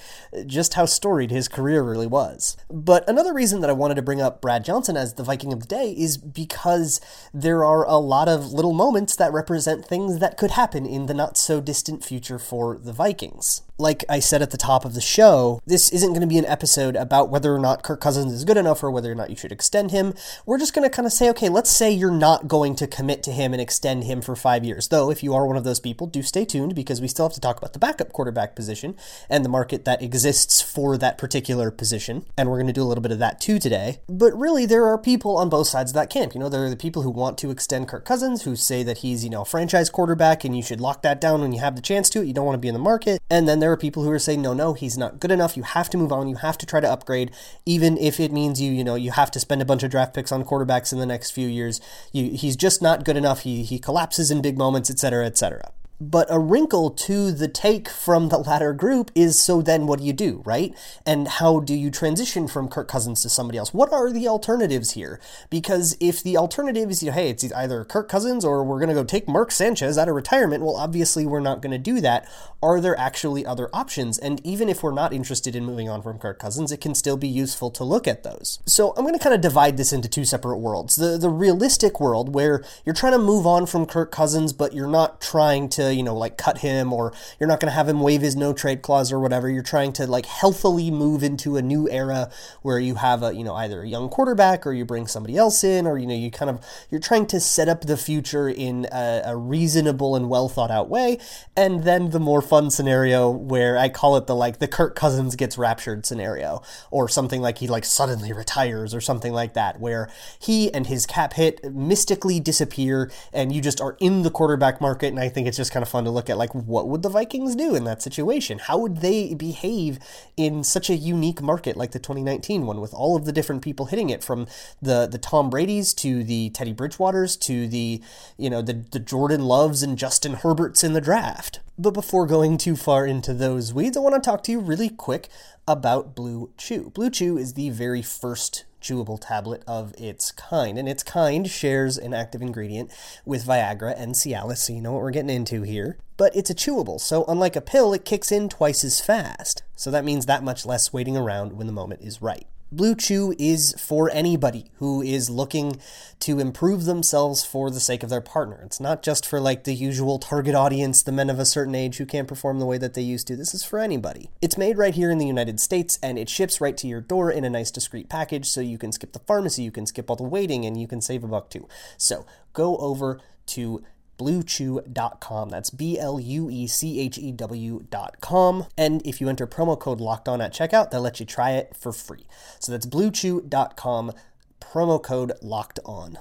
just 0.47 0.75
how 0.75 0.85
storied 0.85 1.31
his 1.31 1.49
career 1.49 1.83
really 1.83 2.07
was. 2.07 2.57
But 2.71 3.09
another 3.09 3.33
reason 3.33 3.61
that 3.61 3.71
I 3.71 3.75
wanted 3.75 3.95
to 3.95 4.03
bring 4.03 4.21
up 4.21 4.41
Brad 4.41 4.65
Johnson 4.65 4.97
as 4.97 5.15
the 5.15 5.25
Viking 5.25 5.53
of 5.53 5.61
the 5.61 5.67
day 5.67 5.93
is 5.93 6.17
because 6.17 7.01
there 7.33 7.65
are 7.65 7.87
a 7.87 7.97
lot 7.97 8.29
of 8.29 8.53
little 8.53 8.73
moments 8.73 9.17
that 9.17 9.33
represent 9.33 9.85
things 9.85 10.19
that 10.19 10.37
could 10.37 10.53
happen 10.53 10.87
in 10.87 11.07
the 11.07 11.15
not 11.15 11.37
so 11.37 11.61
distant 11.61 12.05
future 12.05 12.39
for 12.39 12.79
the 12.79 12.93
Vikings 12.93 13.63
like 13.83 14.05
I 14.09 14.21
said 14.21 14.41
at 14.41 14.53
the 14.53 14.57
top 14.57 14.85
of 14.85 14.95
the 14.95 15.01
show, 15.01 15.61
this 15.67 15.91
isn't 15.91 16.11
going 16.11 16.23
to 16.23 16.27
be 16.27 16.39
an 16.39 16.47
episode 16.47 16.95
about 16.97 17.29
whether 17.29 17.55
or 17.55 17.59
not 17.59 17.83
Kirk 17.83 18.01
Cousins 18.01 18.33
is 18.33 18.45
good 18.45 18.57
enough 18.57 18.83
or 18.83 18.91
whether 18.91 19.11
or 19.11 19.15
not 19.15 19.29
you 19.29 19.37
should 19.37 19.53
extend 19.53 19.91
him. 19.91 20.15
We're 20.47 20.59
just 20.59 20.73
going 20.73 20.89
to 20.89 20.95
kind 20.95 21.05
of 21.05 21.13
say, 21.13 21.29
okay, 21.31 21.49
let's 21.49 21.71
say 21.71 21.91
you're 21.91 22.11
not 22.11 22.47
going 22.47 22.77
to 22.77 22.87
commit 22.87 23.23
to 23.25 23.33
him 23.33 23.53
and 23.53 23.61
extend 23.61 24.05
him 24.05 24.23
for 24.23 24.37
five 24.37 24.65
years. 24.65 24.89
Though, 24.89 25.11
if 25.11 25.23
you 25.23 25.35
are 25.35 25.47
one 25.47 25.57
of 25.57 25.65
those 25.65 25.81
people, 25.81 26.07
do 26.07 26.23
stay 26.23 26.45
tuned 26.45 26.75
because 26.75 27.01
we 27.01 27.09
still 27.09 27.27
have 27.27 27.35
to 27.35 27.41
talk 27.41 27.59
about 27.59 27.73
the 27.73 27.81
backup 27.81 28.13
quarterback 28.13 28.55
position 28.55 28.97
and 29.29 29.45
the 29.45 29.49
market 29.49 29.85
that 29.85 30.01
exists 30.01 30.63
for 30.63 30.97
that 30.97 31.19
particular 31.19 31.71
position. 31.73 32.25
And 32.39 32.49
we're 32.49 32.59
going 32.59 32.69
to 32.69 32.73
do 32.73 32.83
a 32.83 32.89
little 32.91 33.03
bit 33.03 33.13
of 33.13 33.19
that 33.19 33.41
too 33.41 33.59
today. 33.59 33.99
But 34.09 34.33
really, 34.39 34.65
there 34.65 34.87
are 34.87 34.97
people 34.97 35.37
on 35.37 35.49
both 35.49 35.67
sides 35.67 35.91
of 35.91 35.95
that 35.97 36.11
camp. 36.11 36.35
You 36.35 36.41
know, 36.41 36.49
there 36.49 36.65
are 36.65 36.71
the 36.71 36.77
people 36.77 37.03
who 37.03 37.11
want 37.11 37.37
to 37.39 37.51
extend 37.51 37.89
Kirk 37.89 38.05
Cousins, 38.05 38.43
who 38.43 38.55
say 38.55 38.85
that 38.85 38.99
he's, 38.99 39.25
you 39.25 39.31
know, 39.31 39.43
a 39.43 39.47
franchise 39.47 39.91
quarterback 39.91 40.45
and 40.45 40.57
you 40.57 40.63
should 40.63 40.81
lock 40.81 41.03
that 41.03 41.21
down 41.21 41.41
when 41.41 41.53
you 41.53 41.59
have 41.59 41.75
the 41.75 41.83
chance 41.83 42.09
to. 42.11 42.23
it. 42.23 42.27
You 42.27 42.33
don't 42.33 42.47
want 42.47 42.55
to 42.55 42.61
be 42.61 42.69
in 42.69 42.75
the 42.75 42.81
market. 42.81 43.21
And 43.29 43.49
then 43.49 43.59
there 43.59 43.72
are 43.73 43.77
people 43.77 44.03
who 44.03 44.11
are 44.11 44.19
saying, 44.19 44.43
no, 44.43 44.53
no, 44.53 44.75
he's 44.75 44.97
not 44.97 45.19
good 45.19 45.31
enough. 45.31 45.57
You 45.57 45.65
have 45.65 45.91
to 45.91 45.99
move 45.99 46.13
on. 46.13 46.29
You 46.29 46.37
have 46.37 46.59
to 46.59 46.67
try 46.67 46.81
to 46.81 46.91
upgrade, 46.91 47.33
even 47.67 47.99
if 47.99 48.21
it 48.21 48.31
means 48.31 48.61
you, 48.61 48.71
you 48.71 48.85
know, 48.85 48.95
you 48.95 49.11
have 49.11 49.31
to 49.33 49.41
spend 49.41 49.63
a 49.63 49.65
bunch 49.65 49.83
of 49.83 49.91
draft 49.91 50.15
picks 50.15 50.31
on 50.31 50.45
quarterbacks 50.45 50.93
in 50.93 50.99
the 50.99 51.07
next 51.07 51.33
few 51.33 51.49
years. 51.49 51.81
You, 52.13 52.31
he's 52.31 52.57
just 52.57 52.83
not 52.83 53.05
good 53.05 53.17
enough. 53.17 53.41
He, 53.41 53.65
he 53.65 53.79
collapses 53.79 54.31
in 54.31 54.43
big 54.43 54.59
moments, 54.59 54.91
etc., 54.91 55.27
etc. 55.27 55.73
But 56.03 56.27
a 56.31 56.39
wrinkle 56.41 56.91
to 56.91 57.31
the 57.31 57.47
take 57.47 57.89
from 57.89 58.29
the 58.29 58.39
latter 58.39 58.73
group 58.73 59.13
is 59.15 59.41
so 59.41 59.63
then 59.63 59.87
what 59.87 60.01
do 60.01 60.05
you 60.05 60.13
do, 60.13 60.43
right? 60.45 60.75
And 61.07 61.29
how 61.29 61.61
do 61.61 61.75
you 61.75 61.93
transition 61.93 62.49
from 62.49 62.67
Kirk 62.67 62.89
Cousins 62.89 63.23
to 63.23 63.29
somebody 63.29 63.57
else? 63.57 63.73
What 63.73 63.93
are 63.93 64.11
the 64.11 64.27
alternatives 64.27 64.93
here? 64.93 65.21
Because 65.49 65.97
if 66.01 66.21
the 66.21 66.37
alternative 66.37 66.91
is, 66.91 67.05
you 67.05 67.11
know, 67.11 67.15
hey, 67.15 67.31
it's 67.31 67.45
either 67.53 67.85
Kirk 67.85 68.09
Cousins 68.09 68.45
or 68.45 68.65
we're 68.65 68.81
going 68.81 68.89
to 68.89 68.95
go 68.95 69.05
take 69.05 69.29
Mark 69.29 69.53
Sanchez 69.53 69.97
out 69.97 70.09
of 70.09 70.17
retirement, 70.17 70.65
well, 70.65 70.75
obviously 70.75 71.25
we're 71.25 71.39
not 71.39 71.63
going 71.63 71.71
to 71.71 71.79
do 71.79 72.01
that. 72.01 72.29
Are 72.61 72.81
there 72.81 72.99
actually 72.99 73.47
other 73.47 73.71
options? 73.73 74.19
And 74.19 74.45
even 74.45 74.69
if 74.69 74.83
we're 74.83 74.91
not 74.91 75.13
interested 75.13 75.55
in 75.55 75.65
moving 75.65 75.89
on 75.89 76.03
from 76.03 76.19
Kirk 76.19 76.41
Cousins, 76.41 76.73
it 76.73 76.81
can 76.81 76.97
still 76.97 77.17
be 77.17 77.29
useful 77.29 77.71
to 77.71 77.85
look 77.85 78.09
at 78.09 78.25
those. 78.25 78.59
So 78.67 78.91
I'm 78.97 79.05
going 79.05 79.17
to 79.17 79.23
kind 79.23 79.35
of 79.37 79.41
divide 79.41 79.77
this 79.77 79.93
into 79.93 80.09
two 80.09 80.25
separate 80.25 80.59
worlds. 80.59 80.97
The, 80.97 81.17
the 81.17 81.31
realistic 81.31 82.01
world 82.01 82.35
where 82.35 82.65
you're 82.85 82.93
trying 82.93 83.13
to 83.13 83.19
move 83.19 83.47
on 83.47 83.67
from 83.67 83.87
Kirk 83.87 84.11
Cousins, 84.11 84.53
but 84.53 84.73
you're 84.73 84.89
not 84.89 85.21
trying 85.21 85.69
to 85.71 85.92
you 85.93 86.03
know, 86.03 86.17
like 86.17 86.37
cut 86.37 86.59
him 86.59 86.93
or 86.93 87.13
you're 87.39 87.49
not 87.49 87.61
going 87.61 87.71
to 87.71 87.75
have 87.75 87.89
him 87.89 88.01
waive 88.01 88.23
his 88.23 88.37
no 88.37 88.53
trade 88.53 88.83
clause 88.83 89.13
or 89.13 89.21
whatever. 89.21 89.49
You're 89.49 89.63
trying 89.63 89.93
to 89.95 90.07
like 90.07 90.27
healthily 90.27 90.91
move 90.91 91.23
into 91.23 91.57
a 91.57 91.63
new 91.63 91.89
era 91.89 92.31
where 92.63 92.79
you 92.79 92.97
have 92.97 93.23
a, 93.23 93.35
you 93.35 93.45
know, 93.45 93.55
either 93.55 93.83
a 93.83 93.89
young 93.89 94.09
quarterback 94.09 94.67
or 94.67 94.73
you 94.73 94.85
bring 94.85 95.07
somebody 95.07 95.37
else 95.37 95.65
in 95.65 95.87
or, 95.87 95.99
you 95.99 96.07
know, 96.07 96.15
you 96.15 96.31
kind 96.31 96.51
of, 96.51 96.65
you're 96.91 97.01
trying 97.01 97.27
to 97.27 97.41
set 97.41 97.69
up 97.69 97.83
the 97.83 97.97
future 97.97 98.49
in 98.49 98.87
a, 98.93 99.23
a 99.27 99.37
reasonable 99.37 100.17
and 100.17 100.29
well 100.29 100.49
thought 100.49 100.71
out 100.71 100.89
way. 100.89 101.19
And 101.57 101.85
then 101.85 102.11
the 102.11 102.21
more 102.21 102.43
fun 102.43 102.71
scenario 102.71 103.31
where 103.31 103.77
I 103.79 103.89
call 103.89 104.17
it 104.17 104.27
the 104.27 104.35
like 104.35 104.59
the 104.59 104.69
Kirk 104.69 104.95
Cousins 104.95 105.37
gets 105.37 105.59
raptured 105.59 106.07
scenario 106.07 106.63
or 106.91 107.09
something 107.09 107.41
like 107.41 107.59
he 107.59 107.69
like 107.69 107.85
suddenly 107.85 108.33
retires 108.33 108.95
or 108.95 109.01
something 109.01 109.33
like 109.33 109.55
that 109.55 109.81
where 109.81 110.09
he 110.39 110.73
and 110.73 110.87
his 110.87 111.07
cap 111.07 111.35
hit 111.35 111.73
mystically 111.73 112.41
disappear 112.41 113.11
and 113.33 113.53
you 113.53 113.61
just 113.61 113.81
are 113.81 113.97
in 114.01 114.23
the 114.23 114.31
quarterback 114.31 114.81
market. 114.81 115.09
And 115.09 115.21
I 115.21 115.29
think 115.29 115.47
it's 115.47 115.57
just 115.57 115.73
kind 115.73 115.82
kind 115.83 115.89
of 115.89 115.91
fun 115.91 116.05
to 116.05 116.11
look 116.11 116.31
at 116.31 116.39
like 116.39 116.55
what 116.55 116.87
would 116.87 117.03
the 117.03 117.09
Vikings 117.09 117.57
do 117.57 117.75
in 117.75 117.83
that 117.85 118.03
situation? 118.03 118.61
How 118.61 118.79
would 118.79 118.99
they 118.99 119.35
behave 119.35 119.99
in 120.37 120.63
such 120.63 120.89
a 120.89 120.95
unique 120.95 121.43
market 121.43 121.77
like 121.77 121.91
the 121.91 121.99
2019 121.99 122.67
one 122.67 122.81
with 122.81 122.95
all 122.95 123.17
of 123.17 123.25
the 123.25 123.33
different 123.33 123.63
people 123.63 123.87
hitting 123.87 124.09
it 124.09 124.23
from 124.23 124.47
the 124.81 125.09
the 125.09 125.19
Tom 125.19 125.51
Brady's 125.51 125.93
to 125.95 126.23
the 126.23 126.51
Teddy 126.51 126.73
Bridgewaters 126.73 127.39
to 127.41 127.67
the 127.67 128.01
you 128.37 128.49
know 128.49 128.63
the 128.63 128.75
the 128.93 129.01
Jordan 129.01 129.43
Loves 129.43 129.83
and 129.83 129.99
Justin 129.99 130.35
Herberts 130.35 130.85
in 130.85 130.93
the 130.93 131.01
draft. 131.01 131.59
But 131.77 131.95
before 131.95 132.27
going 132.27 132.59
too 132.59 132.77
far 132.77 133.05
into 133.05 133.35
those 133.35 133.75
weeds, 133.75 133.97
I 133.97 134.01
want 134.01 134.15
to 134.15 134.21
talk 134.21 134.45
to 134.45 134.53
you 134.53 134.61
really 134.61 134.91
quick 134.91 135.29
about 135.67 136.15
Blue 136.15 136.51
Chew. 136.57 136.91
Blue 136.91 137.11
Chew 137.11 137.37
is 137.37 137.55
the 137.55 137.71
very 137.71 138.03
first 138.03 138.65
chewable 138.83 139.19
tablet 139.21 139.63
of 139.67 139.95
its 139.97 140.33
kind, 140.33 140.79
and 140.79 140.89
its 140.89 141.03
kind 141.03 141.49
shares 141.49 141.97
an 141.97 142.13
active 142.13 142.43
ingredient 142.43 142.91
with 143.25 143.47
Viagra 143.47 143.95
and 143.97 144.15
Cialis, 144.15 144.59
so 144.59 144.73
you 144.73 144.81
know 144.81 144.93
what 144.93 145.03
we're 145.03 145.11
getting 145.11 145.31
into 145.31 145.63
here. 145.63 145.97
But 146.17 146.37
it's 146.37 146.51
a 146.51 146.55
chewable, 146.55 147.01
so 147.01 147.25
unlike 147.27 147.57
a 147.57 147.61
pill, 147.61 147.95
it 147.95 148.05
kicks 148.05 148.31
in 148.31 148.49
twice 148.49 148.85
as 148.85 149.01
fast. 149.01 149.63
So 149.77 149.91
that 149.91 150.05
means 150.05 150.27
that 150.27 150.45
much 150.45 150.67
less 150.67 150.93
waiting 150.93 151.17
around 151.17 151.55
when 151.55 151.67
the 151.67 151.73
moment 151.73 152.03
is 152.03 152.21
right. 152.21 152.47
Blue 152.73 152.95
Chew 152.95 153.35
is 153.39 153.75
for 153.79 154.11
anybody 154.15 154.71
who 154.77 155.03
is 155.03 155.29
looking 155.29 155.79
to 156.21 156.39
improve 156.39 156.87
themselves 156.87 157.45
for 157.45 157.71
the 157.71 157.79
sake 157.79 158.03
of 158.03 158.09
their 158.09 158.23
partner. 158.23 158.63
It's 158.65 158.81
not 158.81 159.03
just 159.03 159.27
for 159.27 159.39
like 159.39 159.65
the 159.65 159.75
usual 159.75 160.19
target 160.19 160.55
audience, 160.55 161.03
the 161.03 161.13
men 161.13 161.29
of 161.29 161.39
a 161.39 161.45
certain 161.45 161.75
age 161.75 161.99
who 161.99 162.07
can't 162.07 162.27
perform 162.27 162.61
the 162.61 162.65
way 162.65 162.79
that 162.79 162.95
they 162.95 163.03
used 163.03 163.27
to. 163.27 163.37
This 163.37 163.53
is 163.53 163.63
for 163.63 163.79
anybody. 163.79 164.31
It's 164.41 164.57
made 164.57 164.79
right 164.79 164.95
here 164.95 165.11
in 165.11 165.19
the 165.19 165.27
United 165.27 165.61
States 165.61 165.99
and 166.03 166.19
it 166.19 166.31
ships 166.31 166.63
right 166.63 166.75
to 166.79 166.87
your 166.87 167.03
door 167.03 167.31
in 167.31 167.45
a 167.45 167.51
nice 167.51 167.71
discreet 167.71 168.09
package 168.09 168.49
so 168.49 168.63
you 168.63 168.79
can 168.79 168.91
skip 168.91 169.13
the 169.13 169.19
pharmacy, 169.19 169.63
you 169.63 169.71
can 169.71 169.85
skip 169.85 170.09
all 170.09 170.17
the 170.17 170.23
waiting, 170.23 170.65
and 170.65 170.81
you 170.81 170.89
can 170.89 171.03
save 171.03 171.23
a 171.25 171.29
buck 171.29 171.51
too. 171.51 171.69
So 171.99 172.25
go 172.55 172.79
over 172.79 173.21
to 173.49 173.83
bluechew.com. 174.19 175.49
That's 175.49 175.71
B 175.71 175.99
L 175.99 176.19
U 176.21 176.51
E 176.51 176.67
C 176.67 177.01
H 177.01 177.19
E 177.19 177.33
W.com. 177.33 178.67
And 178.77 179.07
if 179.07 179.21
you 179.21 179.29
enter 179.29 179.47
promo 179.47 179.79
code 179.79 180.01
locked 180.01 180.29
on 180.29 180.41
at 180.41 180.53
checkout, 180.53 180.91
they'll 180.91 181.01
let 181.01 181.21
you 181.21 181.27
try 181.27 181.53
it 181.53 181.77
for 181.77 181.93
free. 181.93 182.27
So 182.59 182.73
that's 182.73 182.87
bluechew.com, 182.87 184.13
promo 184.61 185.03
code 185.03 185.33
locked 185.43 185.81
on. 185.85 186.19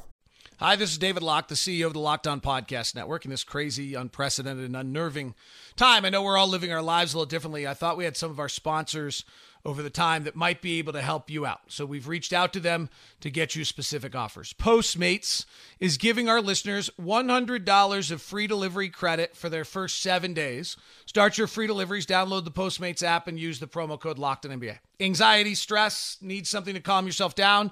Hi, 0.62 0.76
this 0.76 0.92
is 0.92 1.00
David 1.00 1.24
Locke, 1.24 1.48
the 1.48 1.56
CEO 1.56 1.88
of 1.88 1.94
the 1.94 2.00
Locked 2.00 2.28
On 2.28 2.40
Podcast 2.40 2.94
Network. 2.94 3.26
In 3.26 3.32
this 3.32 3.44
crazy, 3.44 3.96
unprecedented, 3.96 4.66
and 4.66 4.76
unnerving 4.76 5.34
time, 5.76 6.06
I 6.06 6.10
know 6.10 6.22
we're 6.22 6.38
all 6.38 6.48
living 6.48 6.72
our 6.72 6.84
lives 6.84 7.16
a 7.16 7.18
little 7.18 7.26
differently. 7.26 7.66
I 7.66 7.74
thought 7.74 7.98
we 7.98 8.06
had 8.06 8.16
some 8.16 8.30
of 8.30 8.40
our 8.40 8.48
sponsors 8.48 9.26
over 9.66 9.84
the 9.84 9.90
time 9.90 10.24
that 10.24 10.36
might 10.36 10.62
be 10.62 10.80
able 10.80 10.94
to 10.94 11.02
help 11.02 11.30
you 11.30 11.46
out. 11.46 11.62
So 11.68 11.86
we've 11.86 12.08
reached 12.08 12.34
out 12.34 12.54
to 12.54 12.60
them 12.60 12.90
to 13.20 13.30
get 13.30 13.56
you 13.56 13.66
specific 13.66 14.16
offers. 14.16 14.54
Postmates 14.54 15.46
is 15.80 15.98
giving 15.98 16.28
our 16.28 16.42
listeners 16.42 16.90
$100 17.00 18.12
of 18.12 18.22
free 18.22 18.48
delivery 18.48 18.90
credit 18.90 19.36
for 19.36 19.50
their 19.50 19.66
first 19.66 20.02
seven 20.02 20.34
days. 20.34 20.78
Start 21.06 21.38
your 21.38 21.48
free 21.48 21.68
deliveries, 21.68 22.06
download 22.06 22.46
the 22.46 22.52
Postmates 22.52 23.04
app, 23.04 23.28
and 23.28 23.40
use 23.40 23.60
the 23.60 23.68
promo 23.68 24.00
code 24.00 24.18
LOCKEDONNBA. 24.18 24.80
Anxiety, 25.00 25.56
stress, 25.56 26.18
need 26.22 26.46
something 26.46 26.74
to 26.74 26.80
calm 26.80 27.06
yourself 27.06 27.36
down? 27.36 27.72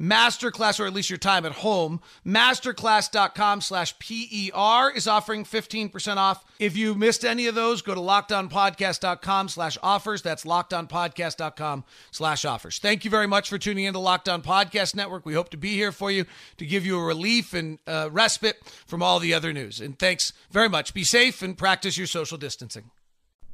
Masterclass, 0.00 0.78
or 0.78 0.86
at 0.86 0.92
least 0.92 1.10
your 1.10 1.18
time 1.18 1.46
at 1.46 1.52
home, 1.52 2.00
masterclass.com 2.26 3.60
slash 3.60 3.98
PER 3.98 4.90
is 4.94 5.06
offering 5.06 5.44
15% 5.44 6.16
off. 6.16 6.44
If 6.58 6.76
you 6.76 6.94
missed 6.94 7.24
any 7.24 7.46
of 7.46 7.54
those, 7.54 7.82
go 7.82 7.94
to 7.94 8.00
lockedonpodcast.com 8.00 9.48
slash 9.48 9.78
offers. 9.82 10.22
That's 10.22 10.44
lockedonpodcast.com 10.44 11.84
slash 12.10 12.44
offers. 12.44 12.78
Thank 12.78 13.04
you 13.04 13.10
very 13.10 13.26
much 13.26 13.48
for 13.48 13.58
tuning 13.58 13.84
in 13.84 13.92
to 13.94 13.98
Locked 13.98 14.28
On 14.28 14.42
Podcast 14.42 14.94
Network. 14.94 15.24
We 15.24 15.34
hope 15.34 15.50
to 15.50 15.56
be 15.56 15.74
here 15.74 15.92
for 15.92 16.10
you 16.10 16.26
to 16.58 16.66
give 16.66 16.84
you 16.84 16.98
a 16.98 17.04
relief 17.04 17.54
and 17.54 17.78
uh, 17.86 18.08
respite 18.12 18.56
from 18.86 19.02
all 19.02 19.18
the 19.18 19.34
other 19.34 19.52
news. 19.52 19.80
And 19.80 19.98
thanks 19.98 20.32
very 20.50 20.68
much. 20.68 20.94
Be 20.94 21.04
safe 21.04 21.42
and 21.42 21.56
practice 21.56 21.96
your 21.96 22.06
social 22.06 22.38
distancing. 22.38 22.90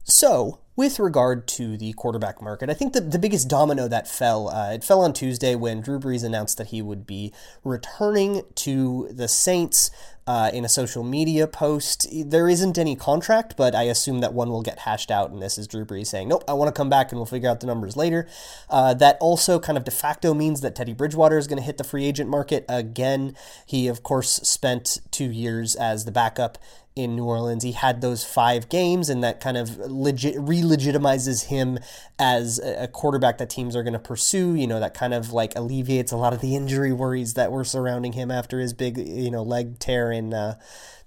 So, 0.04 0.58
with 0.74 0.98
regard 0.98 1.46
to 1.48 1.76
the 1.76 1.92
quarterback 1.92 2.40
market, 2.40 2.70
I 2.70 2.74
think 2.74 2.92
the, 2.92 3.00
the 3.00 3.18
biggest 3.18 3.48
domino 3.48 3.88
that 3.88 4.08
fell, 4.08 4.48
uh, 4.48 4.72
it 4.72 4.82
fell 4.82 5.02
on 5.02 5.12
Tuesday 5.12 5.54
when 5.54 5.80
Drew 5.80 6.00
Brees 6.00 6.24
announced 6.24 6.58
that 6.58 6.68
he 6.68 6.80
would 6.80 7.06
be 7.06 7.32
returning 7.62 8.42
to 8.56 9.08
the 9.12 9.28
Saints 9.28 9.90
uh, 10.26 10.50
in 10.52 10.64
a 10.64 10.68
social 10.68 11.02
media 11.02 11.46
post. 11.46 12.06
There 12.12 12.48
isn't 12.48 12.78
any 12.78 12.94
contract, 12.94 13.54
but 13.56 13.74
I 13.74 13.82
assume 13.84 14.20
that 14.20 14.32
one 14.32 14.50
will 14.50 14.62
get 14.62 14.80
hashed 14.80 15.10
out. 15.10 15.30
And 15.30 15.42
this 15.42 15.58
is 15.58 15.66
Drew 15.66 15.84
Brees 15.84 16.06
saying, 16.06 16.28
Nope, 16.28 16.44
I 16.46 16.52
want 16.52 16.68
to 16.68 16.78
come 16.78 16.88
back 16.88 17.10
and 17.10 17.18
we'll 17.18 17.26
figure 17.26 17.50
out 17.50 17.60
the 17.60 17.66
numbers 17.66 17.96
later. 17.96 18.28
Uh, 18.70 18.94
that 18.94 19.16
also 19.20 19.58
kind 19.58 19.76
of 19.76 19.84
de 19.84 19.90
facto 19.90 20.32
means 20.32 20.60
that 20.60 20.74
Teddy 20.74 20.92
Bridgewater 20.92 21.38
is 21.38 21.46
going 21.46 21.58
to 21.58 21.64
hit 21.64 21.76
the 21.76 21.84
free 21.84 22.04
agent 22.04 22.30
market 22.30 22.64
again. 22.68 23.36
He, 23.66 23.88
of 23.88 24.02
course, 24.02 24.34
spent 24.34 24.98
two 25.10 25.30
years 25.30 25.74
as 25.74 26.04
the 26.04 26.12
backup 26.12 26.58
in 26.94 27.16
New 27.16 27.24
Orleans. 27.24 27.64
He 27.64 27.72
had 27.72 28.00
those 28.00 28.24
five 28.24 28.68
games, 28.68 29.08
and 29.08 29.22
that 29.24 29.40
kind 29.40 29.56
of 29.56 29.78
legit 29.78 30.38
re-legitimizes 30.38 31.46
him 31.46 31.78
as 32.18 32.58
a 32.58 32.88
quarterback 32.88 33.38
that 33.38 33.50
teams 33.50 33.74
are 33.74 33.82
going 33.82 33.92
to 33.92 33.98
pursue. 33.98 34.54
You 34.54 34.66
know, 34.66 34.80
that 34.80 34.94
kind 34.94 35.14
of 35.14 35.32
like 35.32 35.56
alleviates 35.56 36.12
a 36.12 36.16
lot 36.16 36.32
of 36.32 36.40
the 36.40 36.54
injury 36.54 36.92
worries 36.92 37.34
that 37.34 37.50
were 37.50 37.64
surrounding 37.64 38.12
him 38.12 38.30
after 38.30 38.60
his 38.60 38.72
big, 38.72 38.98
you 38.98 39.30
know, 39.30 39.42
leg 39.42 39.78
tear 39.78 40.12
in 40.12 40.34
uh, 40.34 40.54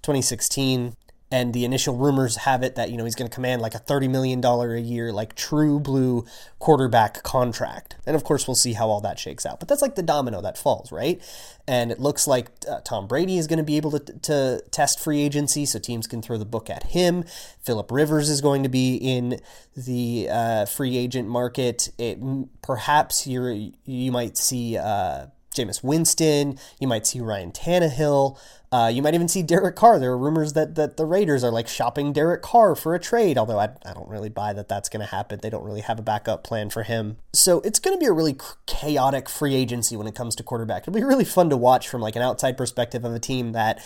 2016 0.02 0.96
and 1.32 1.54
the 1.54 1.66
initial 1.66 1.96
rumors 1.96 2.38
have 2.38 2.62
it 2.62 2.76
that 2.76 2.92
you 2.92 2.98
know 2.98 3.04
he's 3.04 3.16
going 3.16 3.30
to 3.30 3.34
command 3.34 3.62
like 3.62 3.74
a 3.74 3.80
30 3.80 4.08
million 4.08 4.42
dollar 4.42 4.76
a 4.76 4.80
year 4.80 5.12
like 5.12 5.36
true 5.36 5.80
blue 5.80 6.26
quarterback 6.60 7.24
contract. 7.24 7.96
And 8.06 8.16
of 8.16 8.24
course 8.24 8.48
we'll 8.48 8.56
see 8.56 8.74
how 8.74 8.90
all 8.90 9.02
that 9.02 9.18
shakes 9.18 9.46
out. 9.46 9.60
But 9.60 9.68
that's 9.68 9.82
like 9.82 9.96
the 9.96 10.04
domino 10.04 10.42
that 10.42 10.58
falls 10.58 10.92
right? 10.92 11.22
And 11.68 11.92
it 11.92 12.00
looks 12.00 12.28
like 12.28 12.50
uh, 12.70 12.82
Tom 12.82 13.08
Brady 13.08 13.38
is 13.38 13.48
going 13.48 13.58
to 13.58 13.64
be 13.64 13.78
able 13.78 13.92
to, 13.92 14.00
to 14.00 14.62
test 14.70 15.00
free 15.00 15.22
agency 15.22 15.66
so 15.66 15.80
teams 15.80 16.06
can 16.06 16.22
throw 16.22 16.38
the 16.38 16.46
book 16.46 16.70
at 16.70 16.84
him. 16.84 17.24
Philip 17.64 17.92
Rivers 17.92 18.30
is 18.30 18.40
going 18.40 18.62
to 18.62 18.70
be 18.70 18.96
in 18.96 19.40
the 19.76 20.28
uh, 20.30 20.66
free 20.66 20.96
agent 20.96 21.28
market. 21.28 21.90
It 21.98 22.20
perhaps 22.62 23.26
you 23.26 23.74
you 23.84 24.12
might 24.12 24.38
see 24.38 24.78
uh, 24.78 25.28
Jameis 25.56 25.84
Winston, 25.84 26.60
you 26.80 26.88
might 26.88 27.08
see 27.08 27.20
Ryan 27.20 27.52
Tannehill, 27.52 28.38
uh, 28.76 28.90
you 28.90 29.02
might 29.02 29.14
even 29.14 29.30
see 29.30 29.42
Derek 29.42 29.78
Carr. 29.78 30.00
There 30.00 30.12
are 30.12 30.18
rumors 30.18 30.52
that, 30.52 30.76
that 30.76 30.98
the 30.98 31.06
Raiders 31.06 31.46
are 31.46 31.52
like 31.52 31.66
shopping 31.66 32.12
Derek 32.12 32.42
Carr 32.42 32.76
for 32.76 32.94
a 32.94 33.00
trade, 33.00 33.38
although 33.38 33.58
I, 33.58 33.70
I 33.86 33.94
don't 33.94 34.10
really 34.10 34.28
buy 34.28 34.52
that 34.52 34.68
that's 34.68 34.90
going 34.90 35.00
to 35.00 35.10
happen. 35.10 35.40
They 35.42 35.50
don't 35.50 35.64
really 35.64 35.80
have 35.80 35.98
a 35.98 36.02
backup 36.02 36.44
plan 36.44 36.70
for 36.70 36.84
him. 36.84 37.16
So 37.32 37.62
it's 37.62 37.80
going 37.80 37.96
to 37.96 38.00
be 38.00 38.06
a 38.06 38.12
really 38.12 38.36
chaotic 38.66 39.30
free 39.30 39.56
agency 39.56 39.96
when 39.96 40.08
it 40.08 40.16
comes 40.16 40.36
to 40.36 40.44
quarterback. 40.44 40.82
It'll 40.84 40.92
be 40.92 41.06
really 41.06 41.24
fun 41.24 41.50
to 41.52 41.58
watch 41.58 41.88
from 41.88 42.02
like 42.02 42.18
an 42.18 42.22
outside 42.22 42.58
perspective 42.58 43.06
of 43.06 43.14
a 43.14 43.20
team 43.20 43.54
that, 43.54 43.82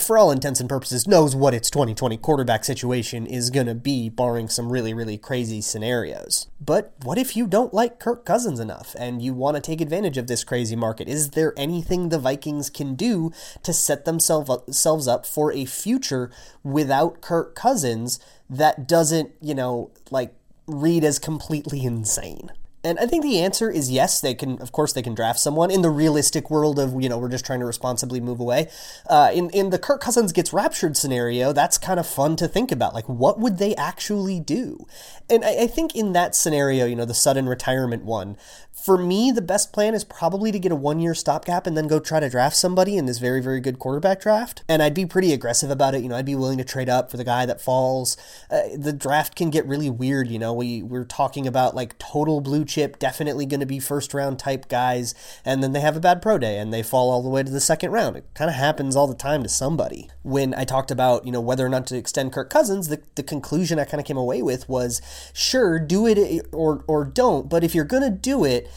for 0.00 0.16
all 0.16 0.30
intents 0.30 0.58
and 0.58 0.70
purposes, 0.70 1.06
knows 1.06 1.36
what 1.36 1.52
its 1.52 1.68
2020 1.68 2.16
quarterback 2.16 2.64
situation 2.64 3.26
is 3.26 3.50
going 3.50 3.66
to 3.66 3.74
be, 3.74 4.08
barring 4.08 4.48
some 4.48 4.72
really, 4.72 4.94
really 4.94 5.18
crazy 5.18 5.60
scenarios. 5.60 6.46
But 6.58 6.94
what 7.02 7.18
if 7.18 7.36
you 7.36 7.46
don't 7.46 7.74
like 7.74 8.00
Kirk 8.00 8.24
Cousins 8.24 8.58
enough 8.58 8.96
and 8.98 9.20
you 9.20 9.34
want 9.34 9.56
to 9.56 9.60
take 9.60 9.82
advantage 9.82 10.16
of 10.16 10.28
this 10.28 10.44
crazy 10.44 10.76
market? 10.76 11.08
Is 11.08 11.32
there 11.32 11.52
anything 11.58 12.08
the 12.08 12.18
Vikings 12.18 12.70
can 12.70 12.94
do 12.94 13.32
to 13.64 13.74
set 13.74 14.06
themselves 14.06 14.29
themselves 14.38 15.08
up 15.08 15.26
for 15.26 15.52
a 15.52 15.64
future 15.64 16.30
without 16.62 17.20
Kirk 17.20 17.54
Cousins 17.54 18.18
that 18.48 18.86
doesn't, 18.86 19.30
you 19.40 19.54
know, 19.54 19.90
like 20.10 20.34
read 20.66 21.04
as 21.04 21.18
completely 21.18 21.84
insane. 21.84 22.50
And 22.82 22.98
I 22.98 23.06
think 23.06 23.22
the 23.22 23.40
answer 23.40 23.70
is 23.70 23.90
yes. 23.90 24.20
They 24.20 24.34
can, 24.34 24.60
of 24.62 24.72
course, 24.72 24.92
they 24.92 25.02
can 25.02 25.14
draft 25.14 25.38
someone 25.38 25.70
in 25.70 25.82
the 25.82 25.90
realistic 25.90 26.50
world 26.50 26.78
of 26.78 27.00
you 27.00 27.08
know 27.08 27.18
we're 27.18 27.28
just 27.28 27.44
trying 27.44 27.60
to 27.60 27.66
responsibly 27.66 28.20
move 28.20 28.40
away. 28.40 28.68
Uh, 29.08 29.30
in 29.34 29.50
in 29.50 29.70
the 29.70 29.78
Kirk 29.78 30.00
Cousins 30.00 30.32
gets 30.32 30.52
raptured 30.52 30.96
scenario, 30.96 31.52
that's 31.52 31.76
kind 31.76 32.00
of 32.00 32.06
fun 32.06 32.36
to 32.36 32.48
think 32.48 32.72
about. 32.72 32.94
Like, 32.94 33.08
what 33.08 33.38
would 33.38 33.58
they 33.58 33.74
actually 33.76 34.40
do? 34.40 34.86
And 35.28 35.44
I, 35.44 35.64
I 35.64 35.66
think 35.66 35.94
in 35.94 36.12
that 36.12 36.34
scenario, 36.34 36.86
you 36.86 36.96
know, 36.96 37.04
the 37.04 37.14
sudden 37.14 37.48
retirement 37.48 38.04
one, 38.04 38.36
for 38.72 38.96
me, 38.96 39.30
the 39.30 39.42
best 39.42 39.72
plan 39.72 39.94
is 39.94 40.04
probably 40.04 40.50
to 40.50 40.58
get 40.58 40.72
a 40.72 40.76
one 40.76 41.00
year 41.00 41.14
stopgap 41.14 41.66
and 41.66 41.76
then 41.76 41.86
go 41.86 42.00
try 42.00 42.18
to 42.18 42.30
draft 42.30 42.56
somebody 42.56 42.96
in 42.96 43.04
this 43.04 43.18
very, 43.18 43.42
very 43.42 43.60
good 43.60 43.78
quarterback 43.78 44.22
draft. 44.22 44.62
And 44.68 44.82
I'd 44.82 44.94
be 44.94 45.04
pretty 45.04 45.34
aggressive 45.34 45.70
about 45.70 45.94
it. 45.94 46.02
You 46.02 46.08
know, 46.08 46.16
I'd 46.16 46.24
be 46.24 46.34
willing 46.34 46.58
to 46.58 46.64
trade 46.64 46.88
up 46.88 47.10
for 47.10 47.18
the 47.18 47.24
guy 47.24 47.44
that 47.44 47.60
falls. 47.60 48.16
Uh, 48.50 48.62
the 48.74 48.92
draft 48.92 49.34
can 49.36 49.50
get 49.50 49.66
really 49.66 49.90
weird. 49.90 50.28
You 50.28 50.38
know, 50.38 50.54
we, 50.54 50.82
we're 50.82 51.04
talking 51.04 51.46
about 51.46 51.74
like 51.74 51.98
total 51.98 52.40
blue 52.40 52.64
chip, 52.70 52.98
definitely 52.98 53.44
going 53.44 53.60
to 53.60 53.66
be 53.66 53.78
first 53.78 54.14
round 54.14 54.38
type 54.38 54.68
guys. 54.68 55.14
And 55.44 55.62
then 55.62 55.72
they 55.72 55.80
have 55.80 55.96
a 55.96 56.00
bad 56.00 56.22
pro 56.22 56.38
day 56.38 56.58
and 56.58 56.72
they 56.72 56.82
fall 56.82 57.10
all 57.10 57.22
the 57.22 57.28
way 57.28 57.42
to 57.42 57.50
the 57.50 57.60
second 57.60 57.90
round. 57.90 58.16
It 58.16 58.24
kind 58.34 58.48
of 58.48 58.56
happens 58.56 58.96
all 58.96 59.06
the 59.06 59.14
time 59.14 59.42
to 59.42 59.48
somebody. 59.48 60.08
When 60.22 60.54
I 60.54 60.64
talked 60.64 60.90
about, 60.90 61.26
you 61.26 61.32
know, 61.32 61.40
whether 61.40 61.66
or 61.66 61.68
not 61.68 61.86
to 61.88 61.96
extend 61.96 62.32
Kirk 62.32 62.48
Cousins, 62.48 62.88
the, 62.88 63.02
the 63.16 63.22
conclusion 63.22 63.78
I 63.78 63.84
kind 63.84 64.00
of 64.00 64.06
came 64.06 64.16
away 64.16 64.40
with 64.40 64.68
was 64.68 65.02
sure, 65.34 65.78
do 65.78 66.06
it 66.06 66.46
or, 66.52 66.84
or 66.86 67.04
don't. 67.04 67.48
But 67.48 67.64
if 67.64 67.74
you're 67.74 67.84
going 67.84 68.02
to 68.04 68.10
do 68.10 68.44
it, 68.44 68.70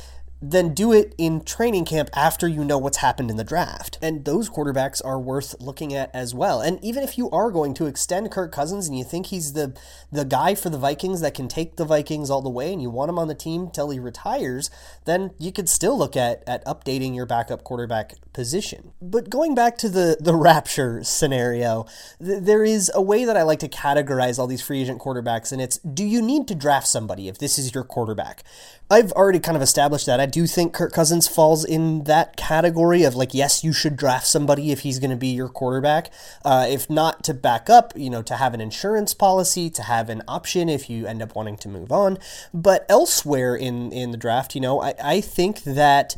then 0.44 0.74
do 0.74 0.92
it 0.92 1.16
in 1.18 1.42
training 1.42 1.86
camp 1.86 2.10
after 2.14 2.50
you 2.50 2.66
know 2.66 2.78
what's 2.78 2.98
happened 2.98 3.32
in 3.32 3.38
the 3.38 3.46
draft. 3.46 3.98
And 4.02 4.26
those 4.26 4.50
quarterbacks 4.50 5.02
are 5.04 5.18
worth 5.18 5.56
looking 5.62 5.94
at 5.94 6.14
as 6.14 6.36
well. 6.36 6.60
And 6.60 6.84
even 6.84 7.02
if 7.02 7.18
you 7.18 7.30
are 7.30 7.50
going 7.50 7.74
to 7.76 7.86
extend 7.86 8.30
Kirk 8.30 8.52
Cousins 8.52 8.88
and 8.88 8.98
you 8.98 9.06
think 9.06 9.28
he's 9.28 9.54
the 9.54 9.74
the 10.12 10.26
guy 10.26 10.54
for 10.54 10.70
the 10.70 10.78
Vikings 10.78 11.22
that 11.22 11.34
can 11.34 11.48
take 11.48 11.78
the 11.78 11.86
Vikings 11.86 12.30
all 12.30 12.42
the 12.42 12.50
way 12.50 12.74
and 12.74 12.82
you 12.82 12.90
want 12.90 13.10
him 13.10 13.18
on 13.18 13.30
the 13.30 13.36
team 13.36 13.70
till 13.70 13.90
he 13.90 14.00
retires, 14.00 14.70
then 15.06 15.32
you 15.40 15.54
could 15.54 15.70
still 15.70 15.98
look 15.98 16.18
at 16.18 16.44
at 16.46 16.66
updating 16.66 17.16
your 17.16 17.26
backup 17.26 17.64
quarterback 17.64 18.16
position. 18.34 18.92
But 19.02 19.30
going 19.30 19.56
back 19.56 19.78
to 19.78 19.90
the 19.90 20.18
the 20.20 20.36
rapture 20.50 21.06
scenario, 21.06 21.86
th- 22.20 22.44
there 22.44 22.66
is 22.66 22.92
a 22.94 23.02
way 23.02 23.24
that 23.24 23.38
I 23.38 23.44
like 23.44 23.60
to 23.60 23.70
categorize 23.70 24.38
all 24.38 24.48
these 24.48 24.62
free 24.62 24.82
agent 24.82 25.00
quarterbacks 25.00 25.54
and 25.54 25.62
it's 25.62 25.78
do 25.78 26.04
you 26.04 26.22
need 26.22 26.50
to 26.50 26.56
draft 26.56 26.88
somebody 26.88 27.30
if 27.30 27.38
this 27.38 27.58
is 27.58 27.74
your 27.74 27.86
quarterback? 27.86 28.44
I've 28.90 29.12
already 29.14 29.40
kind 29.40 29.56
of 29.56 29.64
established 29.64 30.06
that. 30.06 30.20
I 30.20 30.26
do 30.26 30.46
think 30.46 30.74
Kirk 30.74 30.94
Cousins 30.94 31.28
falls 31.28 31.66
in 31.66 32.04
that 32.04 32.36
category 32.36 33.04
of 33.04 33.16
like, 33.16 33.34
yes, 33.34 33.64
you 33.64 33.74
should 33.74 33.96
draft 33.96 34.28
somebody 34.28 34.72
if 34.72 34.82
he's 34.82 35.00
going 35.00 35.10
to 35.10 35.16
be 35.16 35.30
your 35.30 35.50
quarterback. 35.50 36.12
Uh, 36.46 36.68
if 36.70 36.90
not 36.90 37.24
to 37.24 37.34
back 37.34 37.70
up, 37.70 37.94
you 37.96 38.10
know, 38.10 38.22
to 38.22 38.36
have 38.36 38.54
an 38.54 38.62
insurance 38.62 39.14
policy, 39.14 39.70
to 39.72 39.82
have 39.84 40.10
an 40.10 40.22
option 40.28 40.70
if 40.70 40.90
you 40.90 41.08
end 41.08 41.22
up 41.22 41.36
wanting 41.36 41.58
to 41.58 41.70
move 41.70 41.92
on. 41.92 42.20
But 42.54 42.86
elsewhere 42.88 43.56
in 43.56 43.92
in 43.92 44.12
the 44.12 44.18
draft, 44.18 44.54
you 44.54 44.62
know, 44.62 44.82
I, 44.82 44.94
I 45.04 45.22
think 45.22 45.64
that 45.64 46.16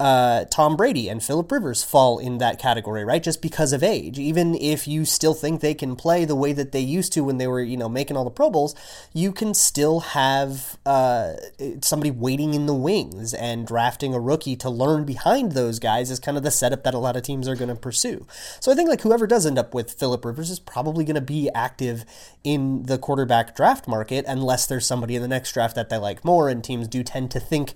uh, 0.00 0.46
Tom 0.46 0.76
Brady 0.76 1.10
and 1.10 1.22
Philip 1.22 1.52
Rivers 1.52 1.84
fall 1.84 2.18
in 2.18 2.38
that 2.38 2.58
category, 2.58 3.04
right? 3.04 3.22
Just 3.22 3.42
because 3.42 3.74
of 3.74 3.82
age. 3.82 4.18
Even 4.18 4.54
if 4.54 4.88
you 4.88 5.04
still 5.04 5.34
think 5.34 5.60
they 5.60 5.74
can 5.74 5.94
play 5.94 6.24
the 6.24 6.34
way 6.34 6.54
that 6.54 6.72
they 6.72 6.80
used 6.80 7.12
to 7.12 7.22
when 7.22 7.36
they 7.36 7.46
were, 7.46 7.60
you 7.60 7.76
know, 7.76 7.88
making 7.88 8.16
all 8.16 8.24
the 8.24 8.30
Pro 8.30 8.48
Bowls, 8.48 8.74
you 9.12 9.30
can 9.30 9.52
still 9.52 10.00
have 10.00 10.78
uh, 10.86 11.34
somebody 11.82 12.10
waiting 12.10 12.54
in 12.54 12.64
the 12.64 12.74
wings 12.74 13.34
and 13.34 13.66
drafting 13.66 14.14
a 14.14 14.18
rookie 14.18 14.56
to 14.56 14.70
learn 14.70 15.04
behind 15.04 15.52
those 15.52 15.78
guys 15.78 16.10
is 16.10 16.18
kind 16.18 16.38
of 16.38 16.44
the 16.44 16.50
setup 16.50 16.82
that 16.82 16.94
a 16.94 16.98
lot 16.98 17.14
of 17.14 17.22
teams 17.22 17.46
are 17.46 17.54
going 17.54 17.68
to 17.68 17.74
pursue. 17.74 18.26
So 18.58 18.72
I 18.72 18.74
think 18.74 18.88
like 18.88 19.02
whoever 19.02 19.26
does 19.26 19.44
end 19.44 19.58
up 19.58 19.74
with 19.74 19.92
Philip 19.92 20.24
Rivers 20.24 20.48
is 20.48 20.58
probably 20.58 21.04
going 21.04 21.14
to 21.16 21.20
be 21.20 21.50
active 21.54 22.06
in 22.42 22.84
the 22.84 22.96
quarterback 22.96 23.54
draft 23.54 23.86
market 23.86 24.24
unless 24.26 24.66
there's 24.66 24.86
somebody 24.86 25.14
in 25.14 25.20
the 25.20 25.28
next 25.28 25.52
draft 25.52 25.74
that 25.74 25.90
they 25.90 25.98
like 25.98 26.24
more, 26.24 26.48
and 26.48 26.64
teams 26.64 26.88
do 26.88 27.02
tend 27.02 27.30
to 27.32 27.38
think 27.38 27.74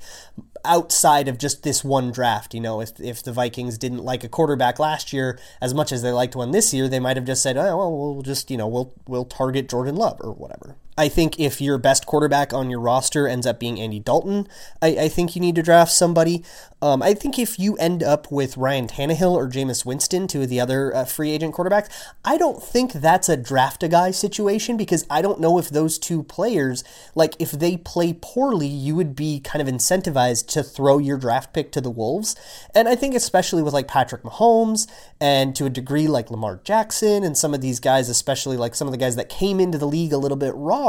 outside 0.64 1.28
of 1.28 1.38
just 1.38 1.62
this 1.62 1.84
one 1.84 2.10
draft. 2.14 2.54
You 2.54 2.60
know, 2.60 2.80
if 2.80 2.98
if 3.00 3.22
the 3.22 3.32
Vikings 3.32 3.76
didn't 3.76 4.04
like 4.04 4.24
a 4.24 4.28
quarterback 4.28 4.78
last 4.78 5.12
year 5.12 5.38
as 5.60 5.74
much 5.74 5.92
as 5.92 6.02
they 6.02 6.12
liked 6.12 6.34
one 6.36 6.52
this 6.52 6.72
year, 6.72 6.88
they 6.88 7.00
might 7.00 7.16
have 7.16 7.26
just 7.26 7.42
said, 7.42 7.56
"Oh, 7.56 7.76
well, 7.76 7.96
we'll 7.96 8.22
just 8.22 8.50
you 8.50 8.56
know 8.56 8.68
we'll 8.68 8.94
we'll 9.06 9.24
target 9.24 9.68
Jordan 9.68 9.96
Love 9.96 10.20
or 10.20 10.32
whatever." 10.32 10.76
I 10.96 11.08
think 11.08 11.40
if 11.40 11.60
your 11.60 11.76
best 11.76 12.06
quarterback 12.06 12.52
on 12.52 12.70
your 12.70 12.78
roster 12.78 13.26
ends 13.26 13.46
up 13.46 13.58
being 13.58 13.80
Andy 13.80 13.98
Dalton, 13.98 14.46
I, 14.80 14.88
I 14.88 15.08
think 15.08 15.34
you 15.34 15.40
need 15.40 15.56
to 15.56 15.62
draft 15.62 15.90
somebody. 15.90 16.44
Um, 16.80 17.02
I 17.02 17.14
think 17.14 17.38
if 17.38 17.58
you 17.58 17.76
end 17.76 18.02
up 18.02 18.30
with 18.30 18.56
Ryan 18.56 18.86
Tannehill 18.86 19.32
or 19.32 19.48
Jameis 19.48 19.84
Winston, 19.84 20.28
two 20.28 20.42
of 20.42 20.50
the 20.50 20.60
other 20.60 20.94
uh, 20.94 21.04
free 21.04 21.30
agent 21.30 21.54
quarterbacks, 21.54 21.90
I 22.24 22.36
don't 22.36 22.62
think 22.62 22.92
that's 22.92 23.28
a 23.28 23.36
draft 23.36 23.82
a 23.82 23.88
guy 23.88 24.10
situation 24.10 24.76
because 24.76 25.06
I 25.08 25.22
don't 25.22 25.40
know 25.40 25.58
if 25.58 25.70
those 25.70 25.98
two 25.98 26.22
players, 26.22 26.84
like 27.14 27.34
if 27.38 27.50
they 27.50 27.78
play 27.78 28.16
poorly, 28.20 28.66
you 28.66 28.94
would 28.94 29.16
be 29.16 29.40
kind 29.40 29.66
of 29.66 29.74
incentivized 29.74 30.46
to 30.48 30.62
throw 30.62 30.98
your 30.98 31.16
draft 31.16 31.54
pick 31.54 31.72
to 31.72 31.80
the 31.80 31.90
Wolves. 31.90 32.36
And 32.74 32.86
I 32.86 32.94
think 32.94 33.14
especially 33.14 33.62
with 33.62 33.72
like 33.72 33.88
Patrick 33.88 34.22
Mahomes 34.22 34.86
and 35.20 35.56
to 35.56 35.64
a 35.64 35.70
degree 35.70 36.06
like 36.06 36.30
Lamar 36.30 36.60
Jackson 36.64 37.24
and 37.24 37.36
some 37.36 37.54
of 37.54 37.62
these 37.62 37.80
guys, 37.80 38.08
especially 38.10 38.58
like 38.58 38.74
some 38.74 38.86
of 38.86 38.92
the 38.92 38.98
guys 38.98 39.16
that 39.16 39.30
came 39.30 39.58
into 39.58 39.78
the 39.78 39.88
league 39.88 40.12
a 40.12 40.18
little 40.18 40.36
bit 40.36 40.54
raw 40.54 40.83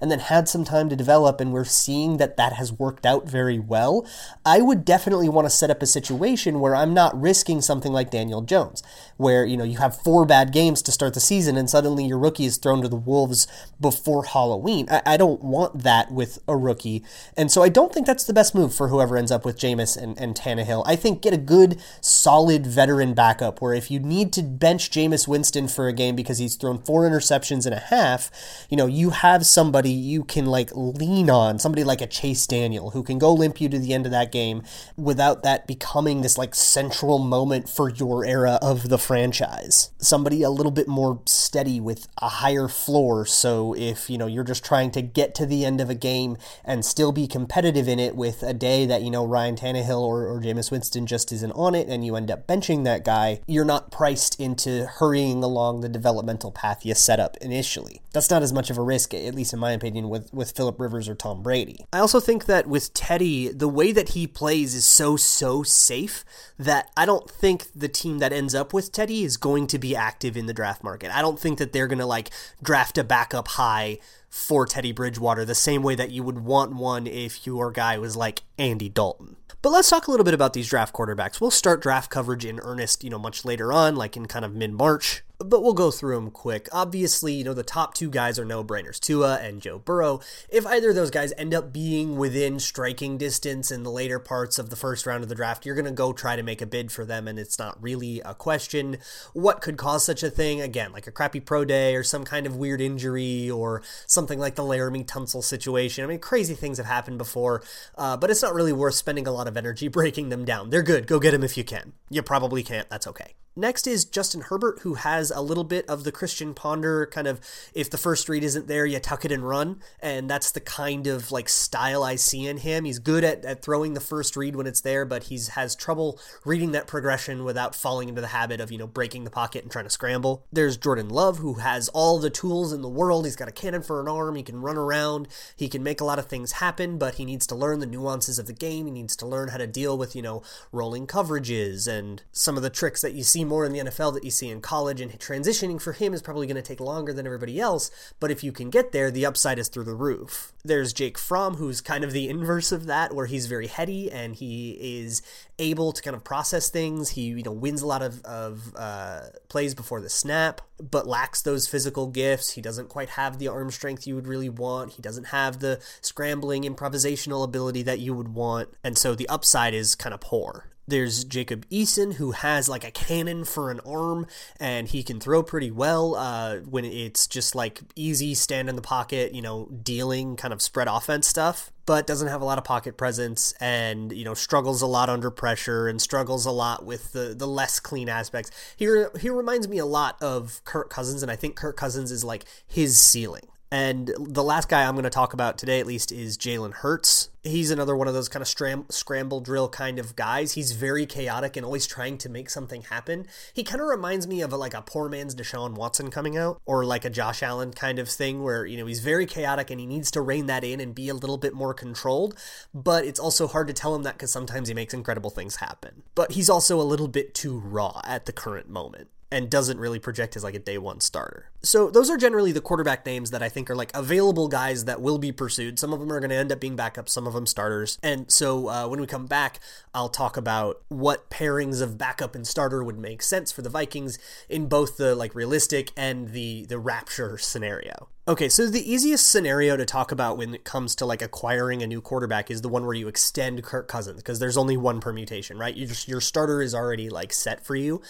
and 0.00 0.10
then 0.10 0.18
had 0.18 0.48
some 0.48 0.64
time 0.64 0.88
to 0.88 0.96
develop, 0.96 1.40
and 1.40 1.52
we're 1.52 1.64
seeing 1.64 2.16
that 2.16 2.36
that 2.36 2.54
has 2.54 2.72
worked 2.72 3.06
out 3.06 3.28
very 3.28 3.58
well, 3.58 4.06
I 4.44 4.60
would 4.60 4.84
definitely 4.84 5.28
want 5.28 5.46
to 5.46 5.50
set 5.50 5.70
up 5.70 5.82
a 5.82 5.86
situation 5.86 6.60
where 6.60 6.74
I'm 6.74 6.94
not 6.94 7.20
risking 7.20 7.60
something 7.60 7.92
like 7.92 8.10
Daniel 8.10 8.42
Jones, 8.42 8.82
where 9.16 9.44
you 9.44 9.56
know 9.56 9.64
you 9.64 9.78
have 9.78 10.00
four 10.00 10.24
bad 10.24 10.52
games 10.52 10.82
to 10.82 10.92
start 10.92 11.14
the 11.14 11.20
season, 11.20 11.56
and 11.56 11.68
suddenly 11.68 12.04
your 12.04 12.18
rookie 12.18 12.44
is 12.44 12.56
thrown 12.56 12.82
to 12.82 12.88
the 12.88 12.96
wolves 12.96 13.46
before 13.80 14.24
Halloween. 14.24 14.86
I, 14.90 15.02
I 15.06 15.16
don't 15.16 15.42
want 15.42 15.82
that 15.82 16.10
with 16.10 16.38
a 16.48 16.56
rookie, 16.56 17.02
and 17.36 17.50
so 17.50 17.62
I 17.62 17.68
don't 17.68 17.92
think 17.92 18.06
that's 18.06 18.24
the 18.24 18.32
best 18.32 18.54
move 18.54 18.74
for 18.74 18.88
whoever 18.88 19.16
ends 19.16 19.30
up 19.30 19.44
with 19.44 19.58
Jameis 19.58 19.96
and, 19.96 20.18
and 20.20 20.34
Tannehill. 20.34 20.82
I 20.86 20.96
think 20.96 21.22
get 21.22 21.34
a 21.34 21.38
good, 21.38 21.80
solid 22.00 22.66
veteran 22.66 23.14
backup 23.14 23.60
where 23.60 23.74
if 23.74 23.90
you 23.90 23.98
need 23.98 24.32
to 24.34 24.42
bench 24.42 24.90
Jameis 24.90 25.28
Winston 25.28 25.68
for 25.68 25.88
a 25.88 25.92
game 25.92 26.16
because 26.16 26.38
he's 26.38 26.56
thrown 26.56 26.78
four 26.78 27.08
interceptions 27.08 27.66
and 27.66 27.74
a 27.74 27.78
half, 27.78 28.30
you 28.70 28.76
know 28.76 28.86
you 28.86 29.10
have 29.10 29.35
have 29.36 29.44
somebody 29.44 29.90
you 29.90 30.24
can 30.24 30.46
like 30.46 30.70
lean 30.74 31.28
on, 31.28 31.58
somebody 31.58 31.84
like 31.84 32.00
a 32.00 32.06
Chase 32.06 32.46
Daniel 32.46 32.92
who 32.92 33.02
can 33.02 33.18
go 33.18 33.34
limp 33.34 33.60
you 33.60 33.68
to 33.68 33.78
the 33.78 33.92
end 33.92 34.06
of 34.06 34.12
that 34.12 34.32
game 34.32 34.62
without 34.96 35.42
that 35.42 35.66
becoming 35.66 36.22
this 36.22 36.38
like 36.38 36.54
central 36.54 37.18
moment 37.18 37.68
for 37.68 37.90
your 37.90 38.24
era 38.24 38.58
of 38.62 38.88
the 38.88 38.96
franchise. 38.96 39.90
Somebody 39.98 40.42
a 40.42 40.48
little 40.48 40.72
bit 40.72 40.88
more 40.88 41.20
steady 41.26 41.80
with 41.80 42.08
a 42.22 42.28
higher 42.28 42.66
floor. 42.66 43.26
So 43.26 43.74
if, 43.76 44.08
you 44.08 44.16
know, 44.16 44.26
you're 44.26 44.42
just 44.42 44.64
trying 44.64 44.90
to 44.92 45.02
get 45.02 45.34
to 45.34 45.44
the 45.44 45.66
end 45.66 45.82
of 45.82 45.90
a 45.90 45.94
game 45.94 46.38
and 46.64 46.82
still 46.82 47.12
be 47.12 47.26
competitive 47.26 47.88
in 47.88 47.98
it 47.98 48.16
with 48.16 48.42
a 48.42 48.54
day 48.54 48.86
that, 48.86 49.02
you 49.02 49.10
know, 49.10 49.26
Ryan 49.26 49.56
Tannehill 49.56 50.00
or, 50.00 50.26
or 50.26 50.40
Jameis 50.40 50.70
Winston 50.70 51.06
just 51.06 51.30
isn't 51.30 51.52
on 51.52 51.74
it 51.74 51.88
and 51.88 52.06
you 52.06 52.16
end 52.16 52.30
up 52.30 52.46
benching 52.46 52.84
that 52.84 53.04
guy, 53.04 53.40
you're 53.46 53.66
not 53.66 53.90
priced 53.90 54.40
into 54.40 54.86
hurrying 54.86 55.44
along 55.44 55.82
the 55.82 55.90
developmental 55.90 56.50
path 56.50 56.86
you 56.86 56.94
set 56.94 57.20
up 57.20 57.36
initially. 57.42 58.00
That's 58.14 58.30
not 58.30 58.42
as 58.42 58.50
much 58.50 58.70
of 58.70 58.78
a 58.78 58.82
risk, 58.82 59.12
at 59.26 59.34
least 59.34 59.52
in 59.52 59.58
my 59.58 59.72
opinion, 59.72 60.08
with, 60.08 60.32
with 60.32 60.52
Philip 60.56 60.78
Rivers 60.80 61.08
or 61.08 61.14
Tom 61.14 61.42
Brady. 61.42 61.84
I 61.92 61.98
also 61.98 62.20
think 62.20 62.46
that 62.46 62.66
with 62.66 62.94
Teddy, 62.94 63.48
the 63.48 63.68
way 63.68 63.92
that 63.92 64.10
he 64.10 64.26
plays 64.26 64.74
is 64.74 64.84
so, 64.84 65.16
so 65.16 65.62
safe 65.62 66.24
that 66.58 66.90
I 66.96 67.06
don't 67.06 67.30
think 67.30 67.66
the 67.74 67.88
team 67.88 68.18
that 68.18 68.32
ends 68.32 68.54
up 68.54 68.72
with 68.72 68.92
Teddy 68.92 69.24
is 69.24 69.36
going 69.36 69.66
to 69.68 69.78
be 69.78 69.94
active 69.94 70.36
in 70.36 70.46
the 70.46 70.54
draft 70.54 70.82
market. 70.82 71.14
I 71.14 71.22
don't 71.22 71.38
think 71.38 71.58
that 71.58 71.72
they're 71.72 71.86
going 71.86 71.98
to 71.98 72.06
like 72.06 72.30
draft 72.62 72.98
a 72.98 73.04
backup 73.04 73.48
high 73.48 73.98
for 74.28 74.66
Teddy 74.66 74.92
Bridgewater 74.92 75.44
the 75.44 75.54
same 75.54 75.82
way 75.82 75.94
that 75.94 76.10
you 76.10 76.22
would 76.22 76.40
want 76.40 76.74
one 76.74 77.06
if 77.06 77.46
your 77.46 77.70
guy 77.70 77.98
was 77.98 78.16
like 78.16 78.42
Andy 78.58 78.88
Dalton. 78.88 79.36
But 79.62 79.70
let's 79.70 79.90
talk 79.90 80.06
a 80.06 80.10
little 80.10 80.24
bit 80.24 80.34
about 80.34 80.52
these 80.52 80.68
draft 80.68 80.94
quarterbacks. 80.94 81.40
We'll 81.40 81.50
start 81.50 81.82
draft 81.82 82.10
coverage 82.10 82.44
in 82.44 82.60
earnest, 82.60 83.02
you 83.02 83.10
know, 83.10 83.18
much 83.18 83.44
later 83.44 83.72
on, 83.72 83.96
like 83.96 84.16
in 84.16 84.26
kind 84.26 84.44
of 84.44 84.54
mid 84.54 84.72
March 84.72 85.22
but 85.38 85.62
we'll 85.62 85.74
go 85.74 85.90
through 85.90 86.14
them 86.14 86.30
quick. 86.30 86.68
Obviously, 86.72 87.34
you 87.34 87.44
know, 87.44 87.52
the 87.52 87.62
top 87.62 87.94
two 87.94 88.08
guys 88.08 88.38
are 88.38 88.44
no 88.44 88.64
brainers 88.64 88.98
Tua 88.98 89.38
and 89.42 89.60
Joe 89.60 89.78
Burrow. 89.78 90.20
If 90.48 90.66
either 90.66 90.90
of 90.90 90.94
those 90.94 91.10
guys 91.10 91.32
end 91.36 91.54
up 91.54 91.72
being 91.72 92.16
within 92.16 92.58
striking 92.58 93.18
distance 93.18 93.70
in 93.70 93.82
the 93.82 93.90
later 93.90 94.18
parts 94.18 94.58
of 94.58 94.70
the 94.70 94.76
first 94.76 95.06
round 95.06 95.22
of 95.22 95.28
the 95.28 95.34
draft, 95.34 95.66
you're 95.66 95.74
going 95.74 95.84
to 95.84 95.90
go 95.90 96.12
try 96.12 96.36
to 96.36 96.42
make 96.42 96.62
a 96.62 96.66
bid 96.66 96.90
for 96.90 97.04
them, 97.04 97.28
and 97.28 97.38
it's 97.38 97.58
not 97.58 97.80
really 97.82 98.20
a 98.20 98.34
question. 98.34 98.98
What 99.34 99.60
could 99.60 99.76
cause 99.76 100.04
such 100.04 100.22
a 100.22 100.30
thing? 100.30 100.60
Again, 100.60 100.92
like 100.92 101.06
a 101.06 101.12
crappy 101.12 101.40
pro 101.40 101.64
day 101.64 101.94
or 101.94 102.02
some 102.02 102.24
kind 102.24 102.46
of 102.46 102.56
weird 102.56 102.80
injury 102.80 103.50
or 103.50 103.82
something 104.06 104.38
like 104.38 104.54
the 104.54 104.62
Laremy 104.62 105.04
Tunsil 105.04 105.44
situation. 105.44 106.04
I 106.04 106.06
mean, 106.06 106.18
crazy 106.18 106.54
things 106.54 106.78
have 106.78 106.86
happened 106.86 107.18
before, 107.18 107.62
uh, 107.96 108.16
but 108.16 108.30
it's 108.30 108.42
not 108.46 108.54
really 108.54 108.72
worth 108.72 108.94
spending 108.94 109.26
a 109.26 109.32
lot 109.32 109.48
of 109.48 109.56
energy 109.56 109.88
breaking 109.88 110.28
them 110.28 110.44
down. 110.44 110.70
They're 110.70 110.82
good. 110.82 111.08
Go 111.08 111.18
get 111.18 111.32
them 111.32 111.42
if 111.42 111.56
you 111.56 111.64
can. 111.64 111.94
You 112.08 112.22
probably 112.22 112.62
can't. 112.62 112.88
That's 112.88 113.08
okay. 113.08 113.34
Next 113.58 113.86
is 113.86 114.04
Justin 114.04 114.42
Herbert, 114.42 114.80
who 114.80 114.94
has 114.94 115.30
a 115.30 115.40
little 115.40 115.64
bit 115.64 115.88
of 115.88 116.04
the 116.04 116.12
Christian 116.12 116.52
Ponder 116.52 117.06
kind 117.06 117.26
of 117.26 117.40
if 117.72 117.88
the 117.88 117.96
first 117.96 118.28
read 118.28 118.44
isn't 118.44 118.68
there, 118.68 118.84
you 118.84 118.98
tuck 118.98 119.24
it 119.24 119.32
and 119.32 119.48
run. 119.48 119.80
And 119.98 120.28
that's 120.28 120.50
the 120.50 120.60
kind 120.60 121.06
of 121.06 121.32
like 121.32 121.48
style 121.48 122.02
I 122.02 122.16
see 122.16 122.46
in 122.46 122.58
him. 122.58 122.84
He's 122.84 122.98
good 122.98 123.24
at, 123.24 123.46
at 123.46 123.62
throwing 123.62 123.94
the 123.94 124.00
first 124.00 124.36
read 124.36 124.56
when 124.56 124.66
it's 124.66 124.82
there, 124.82 125.06
but 125.06 125.24
he's 125.24 125.48
has 125.48 125.74
trouble 125.74 126.20
reading 126.44 126.72
that 126.72 126.86
progression 126.86 127.44
without 127.44 127.74
falling 127.74 128.10
into 128.10 128.20
the 128.20 128.26
habit 128.26 128.60
of, 128.60 128.70
you 128.70 128.76
know, 128.76 128.86
breaking 128.86 129.24
the 129.24 129.30
pocket 129.30 129.62
and 129.62 129.72
trying 129.72 129.86
to 129.86 129.90
scramble. 129.90 130.44
There's 130.52 130.76
Jordan 130.76 131.08
Love, 131.08 131.38
who 131.38 131.54
has 131.54 131.88
all 131.88 132.18
the 132.18 132.28
tools 132.28 132.74
in 132.74 132.82
the 132.82 132.90
world. 132.90 133.24
He's 133.24 133.36
got 133.36 133.48
a 133.48 133.52
cannon 133.52 133.80
for 133.80 134.02
an 134.02 134.08
arm, 134.08 134.36
he 134.36 134.42
can 134.42 134.60
run 134.60 134.76
around, 134.76 135.28
he 135.56 135.70
can 135.70 135.82
make 135.82 136.02
a 136.02 136.04
lot 136.04 136.18
of 136.18 136.26
things 136.26 136.52
happen, 136.52 136.98
but 136.98 137.14
he 137.14 137.24
needs 137.24 137.46
to 137.46 137.54
learn 137.54 137.80
the 137.80 137.86
nuances 137.86 138.38
of 138.38 138.46
the 138.46 138.52
game. 138.52 138.84
He 138.84 138.92
needs 138.92 139.16
to 139.16 139.26
learn 139.26 139.48
how 139.48 139.56
to 139.56 139.66
deal 139.66 139.96
with, 139.96 140.14
you 140.14 140.20
know, 140.20 140.42
rolling 140.72 141.06
coverages 141.06 141.88
and 141.88 142.22
some 142.32 142.58
of 142.58 142.62
the 142.62 142.68
tricks 142.68 143.00
that 143.00 143.14
you 143.14 143.22
see 143.22 143.45
more 143.46 143.64
in 143.64 143.72
the 143.72 143.78
NFL 143.78 144.14
that 144.14 144.24
you 144.24 144.30
see 144.30 144.48
in 144.48 144.60
college, 144.60 145.00
and 145.00 145.12
transitioning 145.18 145.80
for 145.80 145.92
him 145.92 146.12
is 146.14 146.22
probably 146.22 146.46
going 146.46 146.56
to 146.56 146.62
take 146.62 146.80
longer 146.80 147.12
than 147.12 147.26
everybody 147.26 147.60
else. 147.60 147.90
But 148.20 148.30
if 148.30 148.44
you 148.44 148.52
can 148.52 148.70
get 148.70 148.92
there, 148.92 149.10
the 149.10 149.26
upside 149.26 149.58
is 149.58 149.68
through 149.68 149.84
the 149.84 149.94
roof. 149.94 150.52
There's 150.64 150.92
Jake 150.92 151.18
Fromm, 151.18 151.56
who's 151.56 151.80
kind 151.80 152.04
of 152.04 152.12
the 152.12 152.28
inverse 152.28 152.72
of 152.72 152.86
that, 152.86 153.14
where 153.14 153.26
he's 153.26 153.46
very 153.46 153.66
heady 153.66 154.10
and 154.10 154.34
he 154.34 154.72
is 154.80 155.22
able 155.58 155.92
to 155.92 156.02
kind 156.02 156.16
of 156.16 156.24
process 156.24 156.68
things. 156.68 157.10
He 157.10 157.22
you 157.22 157.42
know 157.42 157.52
wins 157.52 157.82
a 157.82 157.86
lot 157.86 158.02
of 158.02 158.24
of 158.24 158.74
uh, 158.76 159.22
plays 159.48 159.74
before 159.74 160.00
the 160.00 160.10
snap, 160.10 160.60
but 160.78 161.06
lacks 161.06 161.42
those 161.42 161.68
physical 161.68 162.08
gifts. 162.08 162.52
He 162.52 162.60
doesn't 162.60 162.88
quite 162.88 163.10
have 163.10 163.38
the 163.38 163.48
arm 163.48 163.70
strength 163.70 164.06
you 164.06 164.14
would 164.14 164.26
really 164.26 164.48
want. 164.48 164.92
He 164.92 165.02
doesn't 165.02 165.28
have 165.28 165.60
the 165.60 165.80
scrambling 166.00 166.64
improvisational 166.64 167.44
ability 167.44 167.82
that 167.82 168.00
you 168.00 168.14
would 168.14 168.34
want, 168.34 168.70
and 168.82 168.98
so 168.98 169.14
the 169.14 169.28
upside 169.28 169.74
is 169.74 169.94
kind 169.94 170.14
of 170.14 170.20
poor. 170.20 170.66
There's 170.88 171.24
Jacob 171.24 171.68
Eason, 171.68 172.14
who 172.14 172.30
has 172.30 172.68
like 172.68 172.84
a 172.84 172.90
cannon 172.90 173.44
for 173.44 173.70
an 173.70 173.80
arm, 173.80 174.26
and 174.60 174.86
he 174.86 175.02
can 175.02 175.18
throw 175.18 175.42
pretty 175.42 175.70
well 175.70 176.14
uh, 176.14 176.58
when 176.58 176.84
it's 176.84 177.26
just 177.26 177.54
like 177.54 177.80
easy 177.96 178.34
stand 178.34 178.68
in 178.68 178.76
the 178.76 178.82
pocket, 178.82 179.34
you 179.34 179.42
know, 179.42 179.66
dealing 179.82 180.36
kind 180.36 180.54
of 180.54 180.62
spread 180.62 180.86
offense 180.86 181.26
stuff, 181.26 181.72
but 181.86 182.06
doesn't 182.06 182.28
have 182.28 182.40
a 182.40 182.44
lot 182.44 182.58
of 182.58 182.64
pocket 182.64 182.96
presence 182.96 183.52
and, 183.60 184.12
you 184.12 184.24
know, 184.24 184.34
struggles 184.34 184.80
a 184.80 184.86
lot 184.86 185.08
under 185.08 185.30
pressure 185.30 185.88
and 185.88 186.00
struggles 186.00 186.46
a 186.46 186.52
lot 186.52 186.84
with 186.84 187.12
the, 187.12 187.34
the 187.36 187.46
less 187.48 187.80
clean 187.80 188.08
aspects. 188.08 188.50
He, 188.76 188.86
re- 188.86 189.06
he 189.20 189.28
reminds 189.28 189.66
me 189.66 189.78
a 189.78 189.86
lot 189.86 190.16
of 190.22 190.62
Kirk 190.64 190.88
Cousins, 190.88 191.22
and 191.22 191.32
I 191.32 191.36
think 191.36 191.56
Kirk 191.56 191.76
Cousins 191.76 192.12
is 192.12 192.22
like 192.22 192.44
his 192.66 192.98
ceiling. 192.98 193.48
And 193.70 194.12
the 194.18 194.44
last 194.44 194.68
guy 194.68 194.84
I'm 194.84 194.94
going 194.94 195.04
to 195.04 195.10
talk 195.10 195.32
about 195.32 195.58
today, 195.58 195.80
at 195.80 195.86
least, 195.86 196.12
is 196.12 196.38
Jalen 196.38 196.72
Hurts. 196.72 197.30
He's 197.42 197.72
another 197.72 197.96
one 197.96 198.06
of 198.06 198.14
those 198.14 198.28
kind 198.28 198.40
of 198.40 198.48
stram- 198.48 198.90
scramble 198.92 199.40
drill 199.40 199.68
kind 199.68 199.98
of 199.98 200.14
guys. 200.14 200.52
He's 200.52 200.72
very 200.72 201.04
chaotic 201.04 201.56
and 201.56 201.66
always 201.66 201.86
trying 201.86 202.16
to 202.18 202.28
make 202.28 202.48
something 202.48 202.82
happen. 202.82 203.26
He 203.52 203.64
kind 203.64 203.80
of 203.80 203.88
reminds 203.88 204.28
me 204.28 204.40
of 204.40 204.52
a, 204.52 204.56
like 204.56 204.74
a 204.74 204.82
poor 204.82 205.08
man's 205.08 205.34
Deshaun 205.34 205.74
Watson 205.74 206.10
coming 206.10 206.36
out, 206.36 206.60
or 206.64 206.84
like 206.84 207.04
a 207.04 207.10
Josh 207.10 207.42
Allen 207.42 207.72
kind 207.72 207.98
of 207.98 208.08
thing, 208.08 208.42
where 208.42 208.64
you 208.66 208.76
know 208.76 208.86
he's 208.86 209.00
very 209.00 209.26
chaotic 209.26 209.70
and 209.70 209.80
he 209.80 209.86
needs 209.86 210.12
to 210.12 210.20
rein 210.20 210.46
that 210.46 210.62
in 210.62 210.80
and 210.80 210.94
be 210.94 211.08
a 211.08 211.14
little 211.14 211.38
bit 211.38 211.52
more 211.52 211.74
controlled. 211.74 212.38
But 212.72 213.04
it's 213.04 213.20
also 213.20 213.48
hard 213.48 213.66
to 213.66 213.74
tell 213.74 213.94
him 213.94 214.04
that 214.04 214.14
because 214.14 214.32
sometimes 214.32 214.68
he 214.68 214.74
makes 214.74 214.94
incredible 214.94 215.30
things 215.30 215.56
happen. 215.56 216.04
But 216.14 216.32
he's 216.32 216.50
also 216.50 216.80
a 216.80 216.82
little 216.82 217.08
bit 217.08 217.34
too 217.34 217.58
raw 217.58 218.00
at 218.04 218.26
the 218.26 218.32
current 218.32 218.68
moment 218.68 219.08
and 219.30 219.50
doesn't 219.50 219.78
really 219.78 219.98
project 219.98 220.36
as 220.36 220.44
like 220.44 220.54
a 220.54 220.58
day 220.58 220.78
one 220.78 221.00
starter. 221.00 221.50
So 221.62 221.90
those 221.90 222.10
are 222.10 222.16
generally 222.16 222.52
the 222.52 222.60
quarterback 222.60 223.04
names 223.04 223.30
that 223.32 223.42
I 223.42 223.48
think 223.48 223.68
are 223.68 223.74
like 223.74 223.90
available 223.94 224.48
guys 224.48 224.84
that 224.84 225.00
will 225.00 225.18
be 225.18 225.32
pursued. 225.32 225.78
Some 225.78 225.92
of 225.92 226.00
them 226.00 226.12
are 226.12 226.20
going 226.20 226.30
to 226.30 226.36
end 226.36 226.52
up 226.52 226.60
being 226.60 226.76
backups, 226.76 227.08
some 227.08 227.26
of 227.26 227.34
them 227.34 227.46
starters. 227.46 227.98
And 228.02 228.30
so 228.30 228.68
uh, 228.68 228.86
when 228.88 229.00
we 229.00 229.06
come 229.06 229.26
back, 229.26 229.58
I'll 229.92 230.08
talk 230.08 230.36
about 230.36 230.82
what 230.88 231.28
pairings 231.28 231.82
of 231.82 231.98
backup 231.98 232.34
and 232.34 232.46
starter 232.46 232.84
would 232.84 232.98
make 232.98 233.22
sense 233.22 233.50
for 233.50 233.62
the 233.62 233.70
Vikings 233.70 234.18
in 234.48 234.66
both 234.66 234.96
the 234.96 235.14
like 235.14 235.34
realistic 235.34 235.90
and 235.96 236.30
the 236.30 236.66
the 236.66 236.78
rapture 236.78 237.36
scenario. 237.38 238.08
Okay, 238.28 238.48
so 238.48 238.66
the 238.66 238.92
easiest 238.92 239.28
scenario 239.28 239.76
to 239.76 239.84
talk 239.84 240.10
about 240.10 240.36
when 240.36 240.52
it 240.52 240.64
comes 240.64 240.96
to 240.96 241.06
like 241.06 241.22
acquiring 241.22 241.80
a 241.80 241.86
new 241.86 242.00
quarterback 242.00 242.50
is 242.50 242.60
the 242.60 242.68
one 242.68 242.84
where 242.84 242.94
you 242.94 243.06
extend 243.06 243.62
Kirk 243.62 243.86
Cousins 243.86 244.16
because 244.16 244.40
there's 244.40 244.56
only 244.56 244.76
one 244.76 245.00
permutation, 245.00 245.58
right? 245.58 245.76
You 245.76 245.86
just, 245.86 246.08
your 246.08 246.20
starter 246.20 246.60
is 246.60 246.74
already 246.74 247.08
like 247.08 247.32
set 247.32 247.64
for 247.64 247.76
you. 247.76 248.02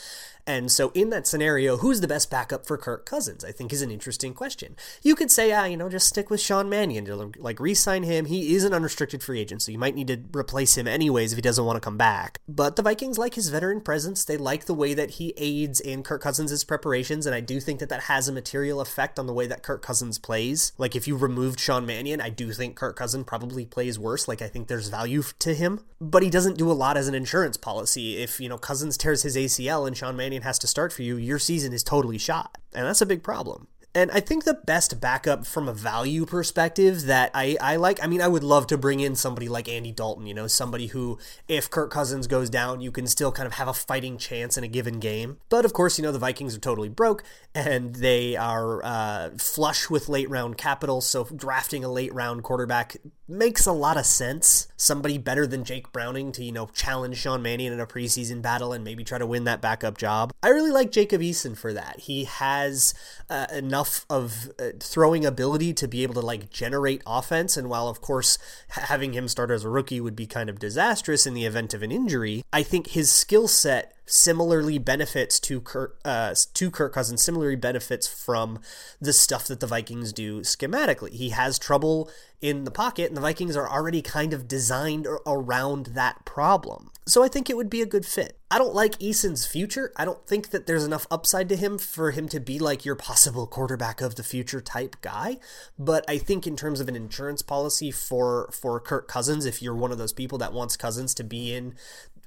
And 0.48 0.70
so 0.70 0.92
in 0.94 1.10
that 1.10 1.26
scenario, 1.26 1.78
who's 1.78 2.00
the 2.00 2.06
best 2.06 2.30
backup 2.30 2.66
for 2.66 2.78
Kirk 2.78 3.04
Cousins? 3.04 3.44
I 3.44 3.50
think 3.50 3.72
is 3.72 3.82
an 3.82 3.90
interesting 3.90 4.32
question. 4.32 4.76
You 5.02 5.16
could 5.16 5.30
say, 5.30 5.52
ah, 5.52 5.64
you 5.64 5.76
know, 5.76 5.88
just 5.88 6.06
stick 6.06 6.30
with 6.30 6.40
Sean 6.40 6.68
Mannion, 6.68 7.32
like 7.36 7.58
re-sign 7.58 8.04
him. 8.04 8.26
He 8.26 8.54
is 8.54 8.62
an 8.62 8.72
unrestricted 8.72 9.24
free 9.24 9.40
agent, 9.40 9.62
so 9.62 9.72
you 9.72 9.78
might 9.78 9.96
need 9.96 10.06
to 10.06 10.22
replace 10.32 10.78
him 10.78 10.86
anyways 10.86 11.32
if 11.32 11.36
he 11.36 11.42
doesn't 11.42 11.64
want 11.64 11.76
to 11.76 11.80
come 11.80 11.98
back. 11.98 12.38
But 12.46 12.76
the 12.76 12.82
Vikings 12.82 13.18
like 13.18 13.34
his 13.34 13.48
veteran 13.48 13.80
presence. 13.80 14.24
They 14.24 14.36
like 14.36 14.66
the 14.66 14.74
way 14.74 14.94
that 14.94 15.12
he 15.12 15.34
aids 15.36 15.80
in 15.80 16.04
Kirk 16.04 16.22
Cousins' 16.22 16.62
preparations, 16.62 17.26
and 17.26 17.34
I 17.34 17.40
do 17.40 17.58
think 17.58 17.80
that 17.80 17.88
that 17.88 18.04
has 18.04 18.28
a 18.28 18.32
material 18.32 18.80
effect 18.80 19.18
on 19.18 19.26
the 19.26 19.34
way 19.34 19.48
that 19.48 19.64
Kirk 19.64 19.82
Cousins 19.82 20.05
plays. 20.14 20.72
Like 20.78 20.94
if 20.94 21.08
you 21.08 21.16
removed 21.16 21.60
Sean 21.60 21.86
Mannion, 21.86 22.20
I 22.20 22.30
do 22.30 22.52
think 22.52 22.76
Kirk 22.76 22.96
Cousins 22.96 23.24
probably 23.26 23.66
plays 23.66 23.98
worse. 23.98 24.28
Like 24.28 24.42
I 24.42 24.48
think 24.48 24.68
there's 24.68 24.88
value 24.88 25.22
to 25.40 25.54
him, 25.54 25.80
but 26.00 26.22
he 26.22 26.30
doesn't 26.30 26.58
do 26.58 26.70
a 26.70 26.72
lot 26.72 26.96
as 26.96 27.08
an 27.08 27.14
insurance 27.14 27.56
policy. 27.56 28.18
If 28.18 28.40
you 28.40 28.48
know 28.48 28.58
Cousins 28.58 28.96
tears 28.96 29.22
his 29.22 29.36
ACL 29.36 29.86
and 29.86 29.96
Sean 29.96 30.16
Mannion 30.16 30.42
has 30.42 30.58
to 30.60 30.66
start 30.66 30.92
for 30.92 31.02
you, 31.02 31.16
your 31.16 31.38
season 31.38 31.72
is 31.72 31.82
totally 31.82 32.18
shot. 32.18 32.58
And 32.74 32.86
that's 32.86 33.00
a 33.00 33.06
big 33.06 33.22
problem. 33.22 33.68
And 33.96 34.10
I 34.10 34.20
think 34.20 34.44
the 34.44 34.52
best 34.52 35.00
backup 35.00 35.46
from 35.46 35.68
a 35.68 35.72
value 35.72 36.26
perspective 36.26 37.04
that 37.04 37.30
I, 37.32 37.56
I 37.62 37.76
like, 37.76 37.98
I 38.04 38.06
mean, 38.06 38.20
I 38.20 38.28
would 38.28 38.44
love 38.44 38.66
to 38.66 38.76
bring 38.76 39.00
in 39.00 39.16
somebody 39.16 39.48
like 39.48 39.70
Andy 39.70 39.90
Dalton, 39.90 40.26
you 40.26 40.34
know, 40.34 40.46
somebody 40.46 40.88
who, 40.88 41.18
if 41.48 41.70
Kirk 41.70 41.90
Cousins 41.90 42.26
goes 42.26 42.50
down, 42.50 42.82
you 42.82 42.92
can 42.92 43.06
still 43.06 43.32
kind 43.32 43.46
of 43.46 43.54
have 43.54 43.68
a 43.68 43.72
fighting 43.72 44.18
chance 44.18 44.58
in 44.58 44.64
a 44.64 44.68
given 44.68 45.00
game. 45.00 45.38
But 45.48 45.64
of 45.64 45.72
course, 45.72 45.98
you 45.98 46.02
know, 46.02 46.12
the 46.12 46.18
Vikings 46.18 46.54
are 46.54 46.60
totally 46.60 46.90
broke 46.90 47.24
and 47.54 47.94
they 47.94 48.36
are 48.36 48.84
uh, 48.84 49.30
flush 49.38 49.88
with 49.88 50.10
late 50.10 50.28
round 50.28 50.58
capital. 50.58 51.00
So 51.00 51.24
drafting 51.24 51.82
a 51.82 51.88
late 51.88 52.12
round 52.12 52.42
quarterback 52.42 52.98
makes 53.28 53.64
a 53.66 53.72
lot 53.72 53.96
of 53.96 54.04
sense. 54.04 54.68
Somebody 54.76 55.18
better 55.18 55.46
than 55.46 55.64
Jake 55.64 55.90
Browning 55.90 56.32
to, 56.32 56.44
you 56.44 56.52
know, 56.52 56.66
challenge 56.66 57.16
Sean 57.16 57.42
Mannion 57.42 57.72
in 57.72 57.80
a 57.80 57.86
preseason 57.86 58.42
battle 58.42 58.72
and 58.74 58.84
maybe 58.84 59.04
try 59.04 59.16
to 59.18 59.26
win 59.26 59.44
that 59.44 59.62
backup 59.62 59.96
job. 59.98 60.32
I 60.42 60.48
really 60.48 60.70
like 60.70 60.92
Jacob 60.92 61.22
Eason 61.22 61.56
for 61.56 61.72
that. 61.72 62.00
He 62.00 62.24
has 62.24 62.94
uh, 63.30 63.46
enough 63.52 63.85
enough 63.86 64.06
of 64.10 64.50
uh, 64.58 64.70
throwing 64.80 65.24
ability 65.24 65.72
to 65.74 65.88
be 65.88 66.02
able 66.02 66.14
to 66.14 66.20
like 66.20 66.50
generate 66.50 67.02
offense. 67.06 67.56
And 67.56 67.68
while, 67.68 67.88
of 67.88 68.00
course, 68.00 68.38
having 68.68 69.12
him 69.12 69.28
start 69.28 69.50
as 69.50 69.64
a 69.64 69.68
rookie 69.68 70.00
would 70.00 70.16
be 70.16 70.26
kind 70.26 70.50
of 70.50 70.58
disastrous 70.58 71.26
in 71.26 71.34
the 71.34 71.44
event 71.44 71.74
of 71.74 71.82
an 71.82 71.92
injury, 71.92 72.42
I 72.52 72.62
think 72.62 72.88
his 72.88 73.10
skill 73.10 73.48
set 73.48 73.94
similarly 74.06 74.78
benefits 74.78 75.40
to 75.40 75.60
Kirk, 75.60 75.98
uh, 76.04 76.34
to 76.54 76.70
Kirk 76.70 76.92
Cousins, 76.94 77.22
similarly 77.22 77.56
benefits 77.56 78.06
from 78.06 78.60
the 79.00 79.12
stuff 79.12 79.46
that 79.48 79.60
the 79.60 79.66
Vikings 79.66 80.12
do 80.12 80.40
schematically. 80.40 81.10
He 81.10 81.30
has 81.30 81.58
trouble 81.58 82.10
in 82.40 82.64
the 82.64 82.70
pocket, 82.70 83.08
and 83.08 83.16
the 83.16 83.20
Vikings 83.20 83.56
are 83.56 83.68
already 83.68 84.02
kind 84.02 84.32
of 84.32 84.46
designed 84.46 85.06
around 85.26 85.86
that 85.86 86.24
problem. 86.24 86.90
So 87.06 87.22
I 87.22 87.28
think 87.28 87.48
it 87.48 87.56
would 87.56 87.70
be 87.70 87.82
a 87.82 87.86
good 87.86 88.04
fit. 88.04 88.36
I 88.50 88.58
don't 88.58 88.74
like 88.74 89.00
Eason's 89.00 89.46
future. 89.46 89.92
I 89.96 90.04
don't 90.04 90.26
think 90.26 90.50
that 90.50 90.66
there's 90.66 90.84
enough 90.84 91.06
upside 91.10 91.48
to 91.50 91.56
him 91.56 91.78
for 91.78 92.10
him 92.10 92.28
to 92.28 92.40
be 92.40 92.58
like 92.58 92.84
your 92.84 92.96
possible 92.96 93.46
quarterback 93.46 94.00
of 94.00 94.16
the 94.16 94.22
future 94.24 94.60
type 94.60 94.96
guy. 95.02 95.38
But 95.78 96.04
I 96.08 96.18
think 96.18 96.46
in 96.46 96.56
terms 96.56 96.80
of 96.80 96.88
an 96.88 96.96
insurance 96.96 97.42
policy 97.42 97.90
for 97.90 98.50
for 98.52 98.80
Kirk 98.80 99.08
Cousins, 99.08 99.46
if 99.46 99.62
you're 99.62 99.74
one 99.74 99.92
of 99.92 99.98
those 99.98 100.12
people 100.12 100.38
that 100.38 100.52
wants 100.52 100.76
Cousins 100.76 101.14
to 101.14 101.24
be 101.24 101.54
in 101.54 101.74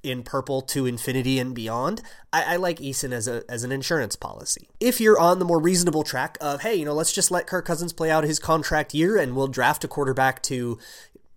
in 0.03 0.23
purple 0.23 0.61
to 0.61 0.85
infinity 0.85 1.39
and 1.39 1.53
beyond, 1.53 2.01
I, 2.31 2.53
I, 2.53 2.55
like 2.55 2.79
Eason 2.79 3.11
as 3.11 3.27
a 3.27 3.43
as 3.49 3.63
an 3.63 3.71
insurance 3.71 4.15
policy. 4.15 4.69
If 4.79 5.01
you're 5.01 5.19
on 5.19 5.39
the 5.39 5.45
more 5.45 5.59
reasonable 5.59 6.03
track 6.03 6.37
of, 6.41 6.61
hey, 6.61 6.75
you 6.75 6.85
know, 6.85 6.93
let's 6.93 7.11
just 7.11 7.31
let 7.31 7.47
Kirk 7.47 7.65
Cousins 7.65 7.93
play 7.93 8.09
out 8.11 8.23
his 8.23 8.39
contract 8.39 8.93
year 8.93 9.17
and 9.17 9.35
we'll 9.35 9.47
draft 9.47 9.83
a 9.83 9.87
quarterback 9.87 10.41
to 10.43 10.77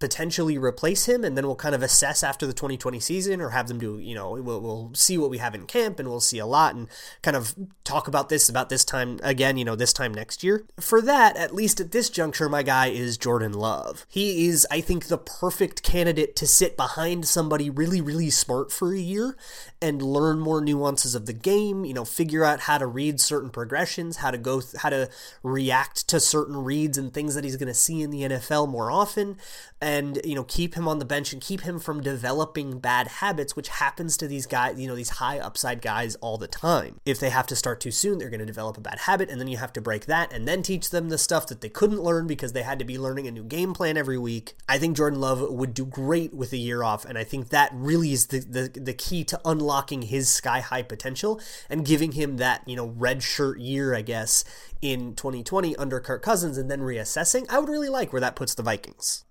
potentially 0.03 0.59
replace 0.59 1.07
him, 1.07 1.23
and 1.23 1.37
then 1.37 1.47
we'll 1.47 1.55
kind 1.55 1.77
of 1.77 1.83
assess 1.83 2.25
after 2.25 2.45
the 2.45 2.53
2020 2.53 2.99
season 2.99 3.41
or 3.41 3.51
have 3.51 3.69
them 3.69 3.79
do, 3.79 4.01
you 4.01 4.17
know, 4.17 4.33
we'll, 4.33 4.61
we'll 4.61 4.91
see 4.95 5.17
what 5.17 5.31
we 5.31 5.39
have 5.39 5.55
in 5.55 5.65
camp 5.65 6.01
and 6.01 6.09
we'll 6.09 6.19
see 6.19 6.41
a 6.41 6.45
lot 6.45 6.75
and 6.75 6.89
kind 7.23 7.37
of 7.37 7.55
talk 7.85 8.09
about 8.09 8.29
this 8.29 8.49
about 8.49 8.69
this 8.69 8.85
time 8.85 9.21
again, 9.23 9.57
you 9.57 9.65
know, 9.65 9.77
this 9.77 9.93
time 9.93 10.13
next 10.13 10.43
year. 10.43 10.65
For 10.81 11.01
that, 11.03 11.37
at 11.37 11.55
least 11.55 11.79
at 11.79 11.93
this 11.93 12.11
juncture, 12.11 12.49
my 12.49 12.65
guy 12.65 12.89
is 12.89 13.17
Jordan 13.17 13.53
Love. 13.53 14.05
He 14.09 14.49
is, 14.49 14.67
I 14.73 14.81
think, 14.81 15.07
the 15.07 15.19
perfect 15.19 15.85
candidate 15.85 16.35
to 16.35 16.49
sit 16.49 16.77
behind 16.77 17.29
somebody 17.29 17.71
really, 17.71 18.01
really 18.01 18.31
smart 18.31 18.73
for 18.73 18.93
a 18.93 18.99
year 18.99 19.37
and 19.83 20.01
learn 20.01 20.39
more 20.39 20.61
nuances 20.61 21.15
of 21.15 21.27
the 21.27 21.33
game, 21.33 21.85
you 21.85 21.93
know, 21.93 22.05
figure 22.05 22.45
out 22.45 22.61
how 22.61 22.79
to 22.79 22.87
read 22.87 23.21
certain 23.21 23.51
progressions, 23.51 24.19
how 24.19 24.31
to 24.31 24.39
go, 24.39 24.61
th- 24.61 24.77
how 24.81 24.89
to 24.89 25.11
react 25.43 26.09
to 26.09 26.21
certain 26.21 26.57
reads 26.65 26.97
and 26.97 27.13
things 27.13 27.35
that 27.35 27.45
he's 27.45 27.57
going 27.57 27.67
to 27.67 27.75
see 27.75 28.01
in 28.01 28.11
the 28.11 28.23
NFL 28.23 28.69
more 28.69 28.91
often 28.91 29.37
and 29.83 30.21
you 30.25 30.37
know 30.37 30.45
keep 30.45 30.75
him 30.75 30.87
on 30.87 31.01
the 31.01 31.05
bench 31.05 31.33
and 31.33 31.43
keep 31.43 31.63
him 31.63 31.81
from 31.81 32.01
developing 32.01 32.79
bad 32.79 33.09
habits 33.09 33.57
which 33.57 33.69
happens 33.69 34.17
to 34.17 34.29
these 34.29 34.47
guys 34.47 34.81
you 34.81 34.87
know 34.87 34.95
these 34.95 35.11
high 35.11 35.41
upside 35.41 35.83
guys 35.83 36.15
all 36.17 36.39
the 36.39 36.47
time. 36.47 37.01
If 37.05 37.19
they 37.19 37.31
have 37.31 37.49
to 37.49 37.57
start 37.57 37.81
too 37.81 37.91
soon 37.91 38.19
they're 38.19 38.31
going 38.31 38.41
to 38.41 38.47
develop 38.47 38.77
a 38.79 38.81
bad 38.81 39.01
habit 39.01 39.29
and 39.29 39.41
then 39.41 39.49
you 39.49 39.57
have 39.57 39.73
to 39.75 39.81
break 39.81 40.07
that 40.07 40.33
and 40.33 40.47
then 40.47 40.63
teach 40.63 40.91
them 40.91 41.09
the 41.09 41.19
stuff 41.19 41.49
that 41.49 41.61
they 41.61 41.69
couldn't 41.69 42.01
learn 42.01 42.29
because 42.29 42.53
they 42.53 42.63
had 42.63 42.79
to 42.79 42.85
be 42.85 42.97
learning 42.97 43.27
a 43.27 43.33
new 43.33 43.43
game 43.43 43.75
plan 43.75 43.97
every 43.97 44.19
week. 44.19 44.55
I 44.69 44.79
think 44.79 44.97
jordan 44.97 45.21
love 45.21 45.41
would 45.51 45.75
do 45.75 45.85
great 45.85 46.33
with 46.33 46.53
a 46.53 46.57
year 46.57 46.85
off 46.85 47.05
and 47.05 47.19
i 47.19 47.25
think 47.25 47.49
that 47.49 47.71
really 47.75 48.13
is 48.13 48.29
the 48.29 48.39
the, 48.39 48.81
the 48.81 48.95
key 48.95 49.25
to 49.25 49.41
unlocking 49.73 50.03
his 50.03 50.29
sky 50.29 50.61
high 50.61 50.83
potential 50.83 51.41
and 51.71 51.87
giving 51.87 52.13
him 52.13 52.37
that 52.37 52.63
you 52.67 52.77
know 52.77 52.89
red 52.89 53.23
shirt 53.23 53.59
year 53.59 53.95
i 53.95 54.03
guess 54.03 54.45
in 54.83 55.15
2020 55.15 55.77
under 55.77 56.01
Kirk 56.01 56.23
Cousins 56.23 56.59
and 56.59 56.69
then 56.69 56.81
reassessing, 56.81 57.47
I 57.49 57.61
would 57.61 57.69
really 57.69 57.89
like 57.89 58.13
where 58.13 58.19
that 58.21 58.35
puts 58.35 58.53
the 58.53 58.65
Vikings 58.65 59.25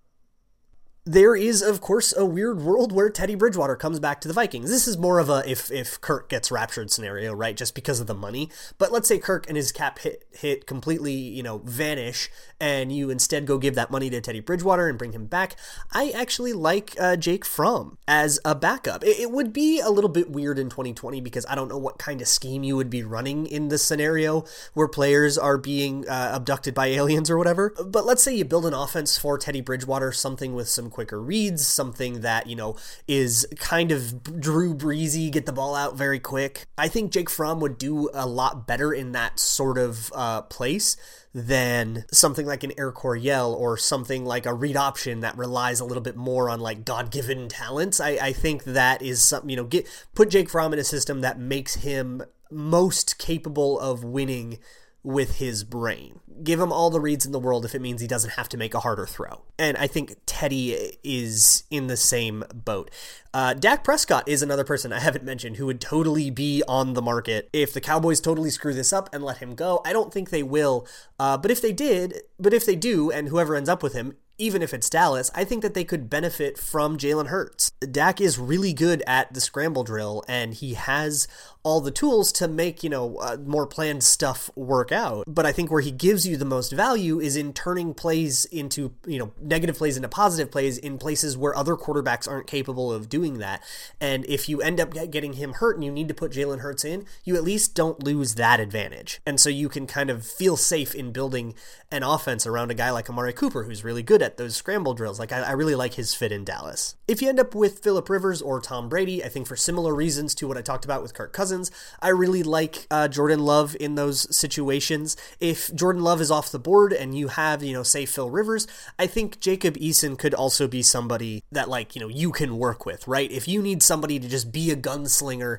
there 1.03 1.35
is, 1.35 1.63
of 1.63 1.81
course, 1.81 2.15
a 2.15 2.25
weird 2.25 2.61
world 2.61 2.91
where 2.91 3.09
Teddy 3.09 3.33
Bridgewater 3.33 3.75
comes 3.75 3.99
back 3.99 4.21
to 4.21 4.27
the 4.27 4.35
Vikings. 4.35 4.69
This 4.69 4.87
is 4.87 4.99
more 4.99 5.17
of 5.17 5.29
a 5.29 5.43
if 5.49 5.71
if 5.71 5.99
Kirk 5.99 6.29
gets 6.29 6.51
raptured 6.51 6.91
scenario, 6.91 7.33
right? 7.33 7.57
Just 7.57 7.73
because 7.73 7.99
of 7.99 8.05
the 8.05 8.13
money. 8.13 8.49
But 8.77 8.91
let's 8.91 9.07
say 9.07 9.17
Kirk 9.17 9.47
and 9.47 9.57
his 9.57 9.71
cap 9.71 9.97
hit 9.99 10.27
hit 10.31 10.67
completely, 10.67 11.13
you 11.13 11.41
know, 11.41 11.57
vanish, 11.59 12.29
and 12.59 12.91
you 12.91 13.09
instead 13.09 13.47
go 13.47 13.57
give 13.57 13.73
that 13.73 13.89
money 13.89 14.11
to 14.11 14.21
Teddy 14.21 14.41
Bridgewater 14.41 14.87
and 14.87 14.97
bring 14.97 15.13
him 15.13 15.25
back. 15.25 15.55
I 15.91 16.11
actually 16.11 16.53
like 16.53 16.95
uh, 16.99 17.15
Jake 17.15 17.45
Fromm 17.45 17.97
as 18.07 18.39
a 18.45 18.53
backup. 18.53 19.03
It, 19.03 19.19
it, 19.19 19.31
would 19.31 19.53
be 19.53 19.79
a 19.79 19.89
little 19.89 20.09
bit 20.09 20.29
weird 20.29 20.59
in 20.59 20.69
2020 20.69 21.21
because 21.21 21.45
I 21.49 21.55
don't 21.55 21.69
know 21.69 21.77
what 21.77 21.97
kind 21.97 22.21
of 22.21 22.27
scheme 22.27 22.63
you 22.63 22.75
would 22.75 22.89
be 22.89 23.01
running 23.01 23.47
in 23.47 23.69
this 23.69 23.83
scenario 23.83 24.43
where 24.73 24.87
players 24.87 25.37
are 25.37 25.57
being 25.57 26.07
uh, 26.07 26.31
abducted 26.33 26.75
by 26.75 26.87
aliens 26.87 27.31
or 27.31 27.37
whatever. 27.37 27.73
But 27.83 28.05
let's 28.05 28.21
say 28.21 28.35
you 28.35 28.45
build 28.45 28.67
an 28.67 28.73
offense 28.73 29.17
for 29.17 29.37
Teddy 29.39 29.61
Bridgewater, 29.61 30.11
something 30.11 30.53
with 30.53 30.69
some 30.69 30.90
quicker 30.91 31.19
reads, 31.19 31.65
something 31.65 32.21
that, 32.21 32.45
you 32.45 32.56
know, 32.56 32.75
is 33.08 33.47
kind 33.58 33.91
of 33.91 34.23
Drew 34.39 34.75
Breesy, 34.75 35.32
get 35.32 35.47
the 35.47 35.54
ball 35.54 35.73
out 35.73 35.97
very 35.97 36.19
quick. 36.19 36.65
I 36.77 36.88
think 36.88 37.12
Jake 37.12 37.30
Fromm 37.30 37.60
would 37.62 37.77
do 37.77 38.10
a 38.13 38.27
lot 38.27 38.67
better 38.67 38.93
in 38.93 39.13
that 39.13 39.39
sort 39.39 39.77
of 39.80 40.12
uh, 40.13 40.43
place 40.43 40.97
than 41.34 42.06
something 42.12 42.45
like 42.45 42.63
an 42.63 42.73
Air 42.77 42.91
Coryell 42.91 43.54
or 43.54 43.77
something 43.77 44.25
like 44.25 44.45
a 44.45 44.54
read 44.54 44.75
option 44.75 45.21
that 45.21 45.38
relies 45.38 45.80
a 45.80 45.86
little 45.86 46.04
bit 46.04 46.17
more 46.17 46.49
on 46.49 46.60
like 46.60 46.84
God 46.84 47.10
given 47.10 47.47
talents. 47.47 47.99
I, 47.99 48.10
I 48.21 48.34
think 48.34 48.65
that 48.65 49.01
is 49.01 49.23
something, 49.23 49.49
you 49.49 49.56
know, 49.56 49.63
get 49.63 49.88
put 50.13 50.30
Jake 50.30 50.49
Fromm 50.49 50.73
in 50.73 50.80
a 50.80 50.84
system 50.84 51.21
that 51.21 51.39
makes 51.39 51.75
him 51.75 52.21
most 52.51 53.17
capable 53.17 53.80
of 53.80 54.04
winning 54.04 54.60
with 55.03 55.37
his 55.37 55.63
brain. 55.63 56.19
Give 56.43 56.59
him 56.59 56.71
all 56.71 56.89
the 56.89 56.99
reads 56.99 57.25
in 57.25 57.31
the 57.31 57.39
world 57.39 57.65
if 57.65 57.75
it 57.75 57.81
means 57.81 58.01
he 58.01 58.07
doesn't 58.07 58.31
have 58.31 58.49
to 58.49 58.57
make 58.57 58.73
a 58.73 58.79
harder 58.79 59.05
throw. 59.05 59.41
And 59.57 59.77
I 59.77 59.87
think 59.87 60.15
Teddy 60.25 60.97
is 61.03 61.63
in 61.69 61.87
the 61.87 61.97
same 61.97 62.43
boat. 62.53 62.91
Uh, 63.33 63.53
Dak 63.53 63.83
Prescott 63.83 64.27
is 64.27 64.41
another 64.41 64.63
person 64.63 64.91
I 64.91 64.99
haven't 64.99 65.23
mentioned 65.23 65.57
who 65.57 65.65
would 65.67 65.81
totally 65.81 66.29
be 66.29 66.63
on 66.67 66.93
the 66.93 67.01
market 67.01 67.49
if 67.53 67.73
the 67.73 67.81
Cowboys 67.81 68.19
totally 68.19 68.49
screw 68.49 68.73
this 68.73 68.93
up 68.93 69.09
and 69.13 69.23
let 69.23 69.37
him 69.37 69.55
go. 69.55 69.81
I 69.85 69.93
don't 69.93 70.13
think 70.13 70.29
they 70.29 70.43
will, 70.43 70.87
uh, 71.19 71.37
but 71.37 71.51
if 71.51 71.61
they 71.61 71.73
did, 71.73 72.21
but 72.39 72.53
if 72.53 72.65
they 72.65 72.75
do, 72.75 73.11
and 73.11 73.29
whoever 73.29 73.55
ends 73.55 73.69
up 73.69 73.83
with 73.83 73.93
him, 73.93 74.15
even 74.41 74.63
if 74.63 74.73
it's 74.73 74.89
Dallas, 74.89 75.30
I 75.36 75.43
think 75.43 75.62
that 75.62 75.75
they 75.75 75.84
could 75.84 76.10
benefit 76.10 76.58
from 76.58 76.97
Jalen 76.97 77.27
Hurts. 77.27 77.71
Dak 77.80 78.19
is 78.19 78.39
really 78.39 78.73
good 78.73 79.04
at 79.06 79.32
the 79.34 79.39
scramble 79.39 79.84
drill, 79.84 80.23
and 80.27 80.56
he 80.56 80.73
has 80.73 81.27
all 81.63 81.80
the 81.80 81.91
tools 81.91 82.32
to 82.32 82.47
make, 82.47 82.84
you 82.84 82.89
know, 82.89 83.17
uh, 83.17 83.38
more 83.45 83.67
planned 83.67 84.04
stuff 84.04 84.49
work 84.56 84.91
out. 84.91 85.23
But 85.27 85.45
I 85.45 85.51
think 85.51 85.69
where 85.69 85.82
he 85.82 85.91
gives 85.91 86.27
you 86.27 86.36
the 86.36 86.43
most 86.45 86.71
value 86.71 87.19
is 87.19 87.36
in 87.36 87.54
turning 87.54 87.93
plays 87.93 88.45
into, 88.45 88.95
you 89.06 89.19
know, 89.19 89.32
negative 89.39 89.77
plays 89.77 89.95
into 89.95 90.10
positive 90.10 90.51
plays 90.51 90.80
in 90.80 90.97
places 90.97 91.38
where 91.38 91.56
other 91.56 91.75
quarterbacks 91.75 92.27
aren't 92.27 92.47
capable 92.47 92.91
of 92.91 93.10
doing 93.10 93.38
that. 93.38 93.62
And 93.99 94.25
if 94.25 94.49
you 94.49 94.60
end 94.62 94.80
up 94.80 94.91
getting 95.12 95.34
him 95.34 95.54
hurt 95.54 95.75
and 95.75 95.86
you 95.86 95.91
need 95.91 96.08
to 96.08 96.15
put 96.15 96.32
Jalen 96.32 96.60
Hurts 96.62 96.84
in, 96.84 97.06
you 97.23 97.36
at 97.36 97.43
least 97.43 97.75
don't 97.75 98.01
lose 98.04 98.36
that 98.36 98.60
advantage. 98.60 99.21
And 99.23 99.39
so 99.39 99.49
you 99.49 99.69
can 99.69 99.86
kind 99.86 100.10
of 100.10 100.25
feel 100.25 100.58
safe 100.58 100.95
in 100.95 101.12
building 101.12 101.54
an 101.91 102.01
offense 102.01 102.47
around 102.47 102.71
a 102.71 102.75
guy 102.75 102.89
like 102.89 103.10
Amari 103.10 103.34
Cooper, 103.34 103.63
who's 103.63 103.84
really 103.84 104.01
good 104.01 104.23
at 104.23 104.30
those 104.37 104.55
scramble 104.55 104.93
drills. 104.93 105.19
Like, 105.19 105.31
I, 105.31 105.41
I 105.41 105.51
really 105.51 105.75
like 105.75 105.93
his 105.93 106.15
fit 106.15 106.31
in 106.31 106.43
Dallas. 106.43 106.95
If 107.07 107.21
you 107.21 107.29
end 107.29 107.39
up 107.39 107.53
with 107.53 107.79
Philip 107.79 108.09
Rivers 108.09 108.41
or 108.41 108.61
Tom 108.61 108.89
Brady, 108.89 109.23
I 109.23 109.27
think 109.29 109.47
for 109.47 109.55
similar 109.55 109.93
reasons 109.93 110.33
to 110.35 110.47
what 110.47 110.57
I 110.57 110.61
talked 110.61 110.85
about 110.85 111.01
with 111.01 111.13
Kirk 111.13 111.33
Cousins, 111.33 111.51
Cousins. 111.51 111.71
I 112.01 112.09
really 112.09 112.43
like 112.43 112.87
uh, 112.91 113.07
Jordan 113.07 113.39
Love 113.39 113.75
in 113.79 113.95
those 113.95 114.33
situations. 114.35 115.17
If 115.39 115.73
Jordan 115.73 116.03
Love 116.03 116.21
is 116.21 116.29
off 116.29 116.51
the 116.51 116.59
board 116.59 116.93
and 116.93 117.17
you 117.17 117.29
have, 117.29 117.63
you 117.63 117.73
know, 117.73 117.83
say 117.83 118.05
Phil 118.05 118.29
Rivers, 118.29 118.67
I 118.97 119.07
think 119.07 119.39
Jacob 119.39 119.75
Eason 119.77 120.17
could 120.17 120.35
also 120.35 120.67
be 120.67 120.81
somebody 120.81 121.43
that, 121.51 121.67
like, 121.67 121.95
you 121.95 121.99
know, 121.99 122.07
you 122.07 122.31
can 122.31 122.57
work 122.57 122.85
with, 122.85 123.07
right? 123.07 123.31
If 123.31 123.47
you 123.47 123.61
need 123.61 123.83
somebody 123.83 124.19
to 124.19 124.29
just 124.29 124.51
be 124.51 124.71
a 124.71 124.75
gunslinger 124.75 125.57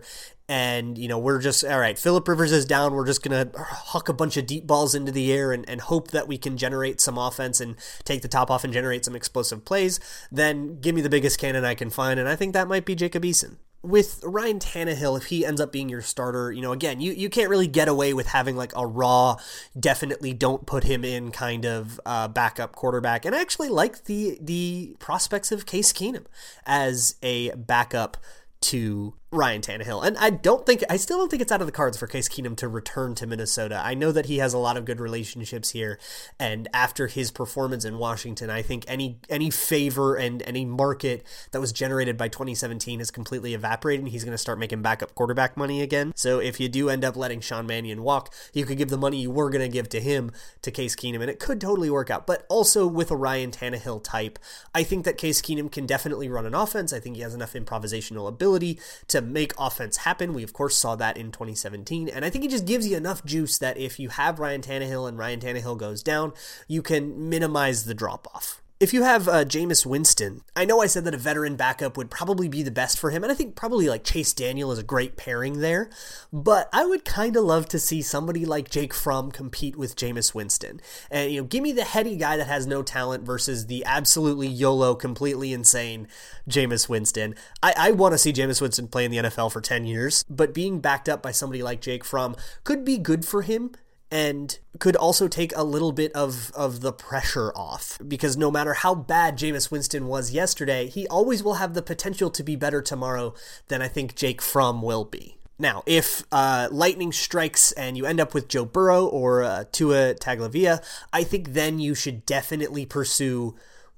and 0.53 0.99
you 0.99 1.09
know 1.09 1.19
we're 1.19 1.41
just 1.41 1.65
all 1.65 1.79
right 1.79 1.99
philip 1.99 2.29
rivers 2.29 2.53
is 2.53 2.67
down. 2.67 2.93
We're 2.93 3.07
just 3.07 3.23
gonna 3.23 3.51
huck 3.57 4.11
a 4.11 4.12
bunch 4.12 4.37
of 4.37 4.45
deep 4.45 4.67
balls 4.67 4.95
into 4.95 5.11
the 5.11 5.33
air 5.33 5.51
and, 5.51 5.67
and 5.67 5.81
hope 5.81 6.11
that 6.11 6.29
we 6.29 6.37
can 6.37 6.59
generate 6.59 7.01
some 7.01 7.17
offense 7.17 7.59
and 7.59 7.75
take 8.05 8.21
the 8.21 8.29
top 8.29 8.51
off 8.51 8.62
and 8.62 8.71
generate 8.71 9.07
some 9.07 9.17
explosive 9.17 9.65
plays. 9.65 9.99
Then 10.31 10.79
give 10.79 10.95
me 10.95 11.01
the 11.01 11.09
biggest 11.09 11.41
cannon 11.41 11.65
i 11.65 11.75
can 11.75 11.88
find 11.88 12.21
and 12.21 12.29
i 12.29 12.37
think 12.37 12.53
that 12.53 12.69
might 12.69 12.85
be 12.85 12.95
jacob 12.95 13.23
eason. 13.23 13.57
With 13.85 14.23
Ryan 14.23 14.61
Tannehill, 14.61 15.19
if 15.19 15.25
he 15.27 15.45
ends 15.45 15.61
up 15.61 15.73
being 15.73 15.88
your 15.88 16.03
starter, 16.03 16.53
you 16.53 16.62
know, 16.62 16.71
again, 16.71 17.01
you, 17.01 17.11
you 17.11 17.29
can't 17.29 17.51
really 17.51 17.67
get 17.67 17.88
away 17.88 18.15
with 18.15 18.29
having 18.29 18.55
like 18.55 18.71
a 18.77 18.87
raw, 18.87 19.38
definitely 19.77 20.33
don't 20.33 20.67
put 20.67 20.85
him 20.85 21.05
in 21.05 21.33
kind 21.33 21.67
of 21.67 22.01
uh, 22.07 22.29
backup 22.29 22.77
quarterback. 22.77 23.25
And 23.25 23.35
I 23.35 23.41
actually 23.41 23.71
like 23.71 24.05
the 24.05 24.38
the 24.41 24.95
prospects 25.01 25.51
of 25.51 25.67
Case 25.67 25.93
Keenum 25.93 26.27
as 26.65 27.17
a 27.25 27.51
backup 27.57 28.19
to 28.61 29.15
Ryan 29.33 29.62
Tannehill. 29.62 30.05
And 30.05 30.18
I 30.18 30.29
don't 30.29 30.66
think, 30.66 30.85
I 30.90 30.99
still 30.99 31.16
don't 31.16 31.31
think 31.31 31.40
it's 31.40 31.51
out 31.51 31.62
of 31.62 31.66
the 31.66 31.73
cards 31.73 31.97
for 31.97 32.07
Case 32.07 32.29
Keenum 32.29 32.55
to 32.59 32.68
return 32.68 33.14
to 33.14 33.27
Minnesota. 33.27 33.81
I 33.83 33.95
know 33.95 34.12
that 34.12 34.27
he 34.27 34.38
has 34.38 34.53
a 34.53 34.59
lot 34.59 34.77
of 34.77 34.85
good 34.85 35.01
relationships 35.01 35.71
here. 35.71 35.99
And 36.38 36.68
after 36.75 37.07
his 37.07 37.31
performance 37.31 37.87
in 37.87 37.97
Washington, 37.97 38.51
I 38.51 38.61
think 38.61 38.85
any, 38.87 39.18
any 39.31 39.49
favor 39.51 40.16
and 40.16 40.42
any 40.42 40.66
market 40.66 41.27
that 41.51 41.61
was 41.61 41.73
generated 41.73 42.18
by 42.18 42.29
2017 42.29 42.99
has 42.99 43.11
completely 43.11 43.55
evaporated. 43.55 44.05
And 44.05 44.12
he's 44.12 44.23
going 44.23 44.33
to 44.33 44.38
start 44.38 44.59
making 44.59 44.83
backup 44.83 45.14
quarterback 45.14 45.57
money 45.57 45.81
again. 45.81 46.12
So 46.14 46.38
if 46.38 46.61
you 46.61 46.68
do 46.68 46.90
end 46.90 47.03
up 47.03 47.16
letting 47.16 47.40
Sean 47.40 47.66
Mannion 47.66 48.03
walk, 48.03 48.35
you 48.53 48.66
could 48.66 48.77
give 48.77 48.90
the 48.90 48.99
money 48.99 49.18
you 49.18 49.31
were 49.31 49.49
going 49.49 49.64
to 49.64 49.73
give 49.73 49.88
to 49.90 50.01
him 50.01 50.31
to 50.61 50.71
Case 50.71 50.95
Keenum. 50.95 51.23
And 51.23 51.31
it 51.31 51.40
could 51.40 51.59
totally 51.59 51.88
work 51.88 52.11
out. 52.11 52.27
But 52.27 52.45
also 52.51 52.87
with 52.87 53.11
a 53.11 53.16
Ryan 53.16 53.51
Tannehill 53.51 54.05
type, 54.05 54.38
I 54.75 54.83
think 54.83 55.07
that 55.07 55.16
Case 55.16 55.40
Keenum 55.40 55.73
can 55.73 55.87
definitely 55.87 56.29
run 56.29 56.45
an 56.45 56.55
offense. 56.55 56.92
I 56.92 57.01
think 57.01 57.16
he 57.16 57.23
has 57.23 57.35
enough 57.35 57.55
improvisational 57.55 58.29
ability 58.29 58.79
to 59.09 59.21
make 59.22 59.52
offense 59.58 59.98
happen. 59.98 60.35
We, 60.35 60.42
of 60.42 60.52
course, 60.52 60.76
saw 60.76 60.96
that 60.96 61.16
in 61.16 61.32
2017. 61.32 62.08
And 62.08 62.24
I 62.24 62.30
think 62.30 62.44
it 62.44 62.50
just 62.50 62.66
gives 62.66 62.87
you 62.88 62.96
enough 62.96 63.24
juice 63.24 63.58
that 63.58 63.76
if 63.76 63.98
you 63.98 64.11
have 64.11 64.38
Ryan 64.38 64.62
Tannehill 64.62 65.08
and 65.08 65.18
Ryan 65.18 65.40
Tannehill 65.40 65.78
goes 65.78 66.02
down, 66.02 66.32
you 66.68 66.82
can 66.82 67.28
minimize 67.28 67.85
the 67.85 67.94
drop 67.94 68.26
off 68.35 68.62
If 68.83 68.92
you 68.92 69.05
have 69.05 69.29
uh, 69.29 69.45
Jameis 69.45 69.87
Winston, 69.87 70.40
I 70.57 70.64
know 70.64 70.83
I 70.83 70.88
said 70.88 71.05
that 71.05 71.14
a 71.14 71.16
veteran 71.16 71.55
backup 71.55 71.97
would 71.97 72.11
probably 72.11 72.49
be 72.49 72.64
the 72.64 72.73
best 72.73 72.99
for 72.99 73.11
him, 73.11 73.23
and 73.23 73.31
I 73.31 73.35
think 73.37 73.55
probably 73.55 73.88
like 73.88 74.03
Chase 74.03 74.33
Daniel 74.33 74.73
is 74.73 74.79
a 74.81 74.83
great 74.83 75.16
pairing 75.16 75.61
there, 75.61 75.88
but 76.33 76.68
I 76.73 76.85
would 76.85 77.05
kind 77.05 77.37
of 77.37 77.45
love 77.45 77.68
to 77.68 77.79
see 77.79 78.03
somebody 78.03 78.45
like 78.45 78.71
Jake 78.71 78.92
Fromm 78.92 79.31
compete 79.31 79.77
with 79.77 79.95
Jameis 79.95 80.35
Winston. 80.35 80.81
And, 81.12 81.31
you 81.31 81.40
know, 81.40 81.47
give 81.47 81.62
me 81.62 81.71
the 81.71 81.85
heady 81.85 82.16
guy 82.16 82.37
that 82.37 82.49
has 82.49 82.66
no 82.66 82.83
talent 82.83 83.25
versus 83.25 83.68
the 83.68 83.85
absolutely 83.85 84.49
YOLO, 84.49 84.97
completely 84.97 85.53
insane 85.53 86.09
Jameis 86.51 86.88
Winston. 86.88 87.37
I, 87.62 87.75
I 87.77 87.90
want 87.92 88.14
to 88.14 88.18
see 88.18 88.33
Jameis 88.33 88.61
Winston 88.61 88.88
play 88.88 89.05
in 89.05 89.12
the 89.12 89.18
NFL 89.18 89.53
for 89.53 89.61
10 89.61 89.85
years, 89.85 90.25
but 90.29 90.53
being 90.53 90.81
backed 90.81 91.09
up 91.09 91.23
by 91.23 91.31
somebody 91.31 91.62
like 91.62 91.81
Jake 91.81 92.05
Fromm 92.05 92.35
could 92.64 92.85
be 92.85 92.99
good 92.99 93.25
for 93.25 93.42
him 93.42 93.71
and 94.12 94.59
could 94.79 94.94
also 94.94 95.27
take 95.27 95.57
a 95.57 95.64
little 95.64 95.90
bit 95.90 96.12
of, 96.12 96.53
of 96.55 96.83
the 96.83 96.92
pressure 96.92 97.51
off. 97.57 97.98
Because 98.07 98.37
no 98.37 98.51
matter 98.51 98.75
how 98.75 98.94
bad 98.94 99.38
Jameis 99.38 99.70
Winston 99.70 100.07
was 100.07 100.33
yesterday, 100.33 100.88
he 100.88 101.09
always 101.09 101.42
will 101.42 101.55
have 101.55 101.72
the 101.72 101.81
potential 101.81 102.29
to 102.31 102.42
be 102.42 102.55
better 102.55 102.83
tomorrow 102.83 103.35
than 103.68 103.81
I 103.81 103.88
think 103.88 104.14
Jake 104.14 104.42
Fromm 104.42 104.83
will 104.83 105.07
be. 105.07 105.38
Now, 105.59 105.83
if 105.87 106.25
uh, 106.31 106.68
lightning 106.70 107.12
strikes 107.12 107.72
and 107.72 107.96
you 107.96 108.05
end 108.05 108.20
up 108.20 108.35
with 108.35 108.48
Joe 108.48 108.66
Burrow 108.66 109.07
or 109.07 109.44
uh, 109.44 109.64
Tua 109.72 110.14
Tagovailoa, 110.14 110.85
I 111.12 111.25
think 111.25 111.55
then 111.55 111.79
you 111.79 111.94
should 111.94 112.27
definitely 112.27 112.85
pursue 112.85 113.55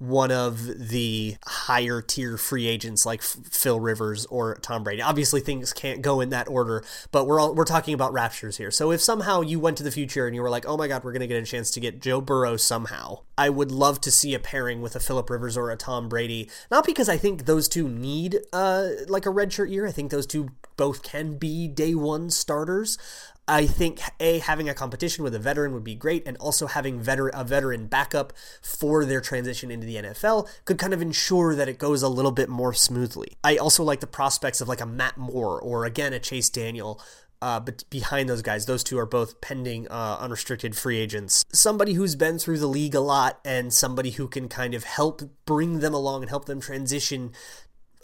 one 0.08 0.30
of 0.30 0.88
the 0.88 1.36
higher 1.46 2.00
tier 2.02 2.36
free 2.36 2.66
agents 2.66 3.06
like 3.06 3.22
Phil 3.22 3.80
Rivers 3.80 4.26
or 4.26 4.56
Tom 4.56 4.84
Brady. 4.84 5.02
Obviously, 5.02 5.40
things 5.40 5.72
can't 5.72 6.02
go 6.02 6.20
in 6.20 6.30
that 6.30 6.48
order, 6.48 6.84
but 7.10 7.26
we're 7.26 7.40
all, 7.40 7.54
we're 7.54 7.64
talking 7.64 7.94
about 7.94 8.12
raptures 8.12 8.56
here. 8.56 8.70
So 8.70 8.90
if 8.90 9.00
somehow 9.00 9.40
you 9.40 9.58
went 9.58 9.76
to 9.78 9.82
the 9.82 9.90
future 9.90 10.26
and 10.26 10.34
you 10.34 10.42
were 10.42 10.50
like, 10.50 10.66
"Oh 10.66 10.76
my 10.76 10.88
God, 10.88 11.04
we're 11.04 11.12
going 11.12 11.20
to 11.20 11.26
get 11.26 11.42
a 11.42 11.46
chance 11.46 11.70
to 11.72 11.80
get 11.80 12.00
Joe 12.00 12.20
Burrow 12.20 12.56
somehow," 12.56 13.20
I 13.36 13.48
would 13.50 13.70
love 13.70 14.00
to 14.02 14.10
see 14.10 14.34
a 14.34 14.38
pairing 14.38 14.82
with 14.82 14.94
a 14.94 15.00
Philip 15.00 15.28
Rivers 15.30 15.56
or 15.56 15.70
a 15.70 15.76
Tom 15.76 16.08
Brady. 16.08 16.50
Not 16.70 16.86
because 16.86 17.08
I 17.08 17.16
think 17.16 17.46
those 17.46 17.68
two 17.68 17.88
need 17.88 18.38
uh, 18.52 18.88
like 19.08 19.26
a 19.26 19.30
redshirt 19.30 19.70
year. 19.70 19.86
I 19.86 19.92
think 19.92 20.10
those 20.10 20.26
two 20.26 20.50
both 20.76 21.02
can 21.02 21.36
be 21.38 21.68
day 21.68 21.94
one 21.94 22.30
starters. 22.30 22.98
I 23.46 23.66
think 23.66 24.00
a 24.20 24.38
having 24.38 24.68
a 24.68 24.74
competition 24.74 25.22
with 25.22 25.34
a 25.34 25.38
veteran 25.38 25.74
would 25.74 25.84
be 25.84 25.94
great, 25.94 26.26
and 26.26 26.36
also 26.38 26.66
having 26.66 27.00
veteran 27.00 27.34
a 27.34 27.44
veteran 27.44 27.86
backup 27.86 28.32
for 28.62 29.04
their 29.04 29.20
transition 29.20 29.70
into 29.70 29.86
the 29.86 29.96
NFL 29.96 30.48
could 30.64 30.78
kind 30.78 30.94
of 30.94 31.02
ensure 31.02 31.54
that 31.54 31.68
it 31.68 31.78
goes 31.78 32.02
a 32.02 32.08
little 32.08 32.32
bit 32.32 32.48
more 32.48 32.72
smoothly. 32.72 33.36
I 33.42 33.56
also 33.56 33.84
like 33.84 34.00
the 34.00 34.06
prospects 34.06 34.60
of 34.60 34.68
like 34.68 34.80
a 34.80 34.86
Matt 34.86 35.18
Moore 35.18 35.60
or 35.60 35.84
again 35.84 36.12
a 36.12 36.18
Chase 36.18 36.48
Daniel. 36.48 37.00
Uh, 37.42 37.60
but 37.60 37.84
behind 37.90 38.26
those 38.26 38.40
guys, 38.40 38.64
those 38.64 38.82
two 38.82 38.98
are 38.98 39.04
both 39.04 39.42
pending 39.42 39.86
uh, 39.88 40.16
unrestricted 40.18 40.74
free 40.74 40.98
agents. 40.98 41.44
Somebody 41.52 41.92
who's 41.92 42.16
been 42.16 42.38
through 42.38 42.58
the 42.58 42.66
league 42.66 42.94
a 42.94 43.00
lot 43.00 43.38
and 43.44 43.70
somebody 43.70 44.12
who 44.12 44.28
can 44.28 44.48
kind 44.48 44.72
of 44.72 44.84
help 44.84 45.20
bring 45.44 45.80
them 45.80 45.92
along 45.92 46.22
and 46.22 46.30
help 46.30 46.46
them 46.46 46.58
transition 46.58 47.32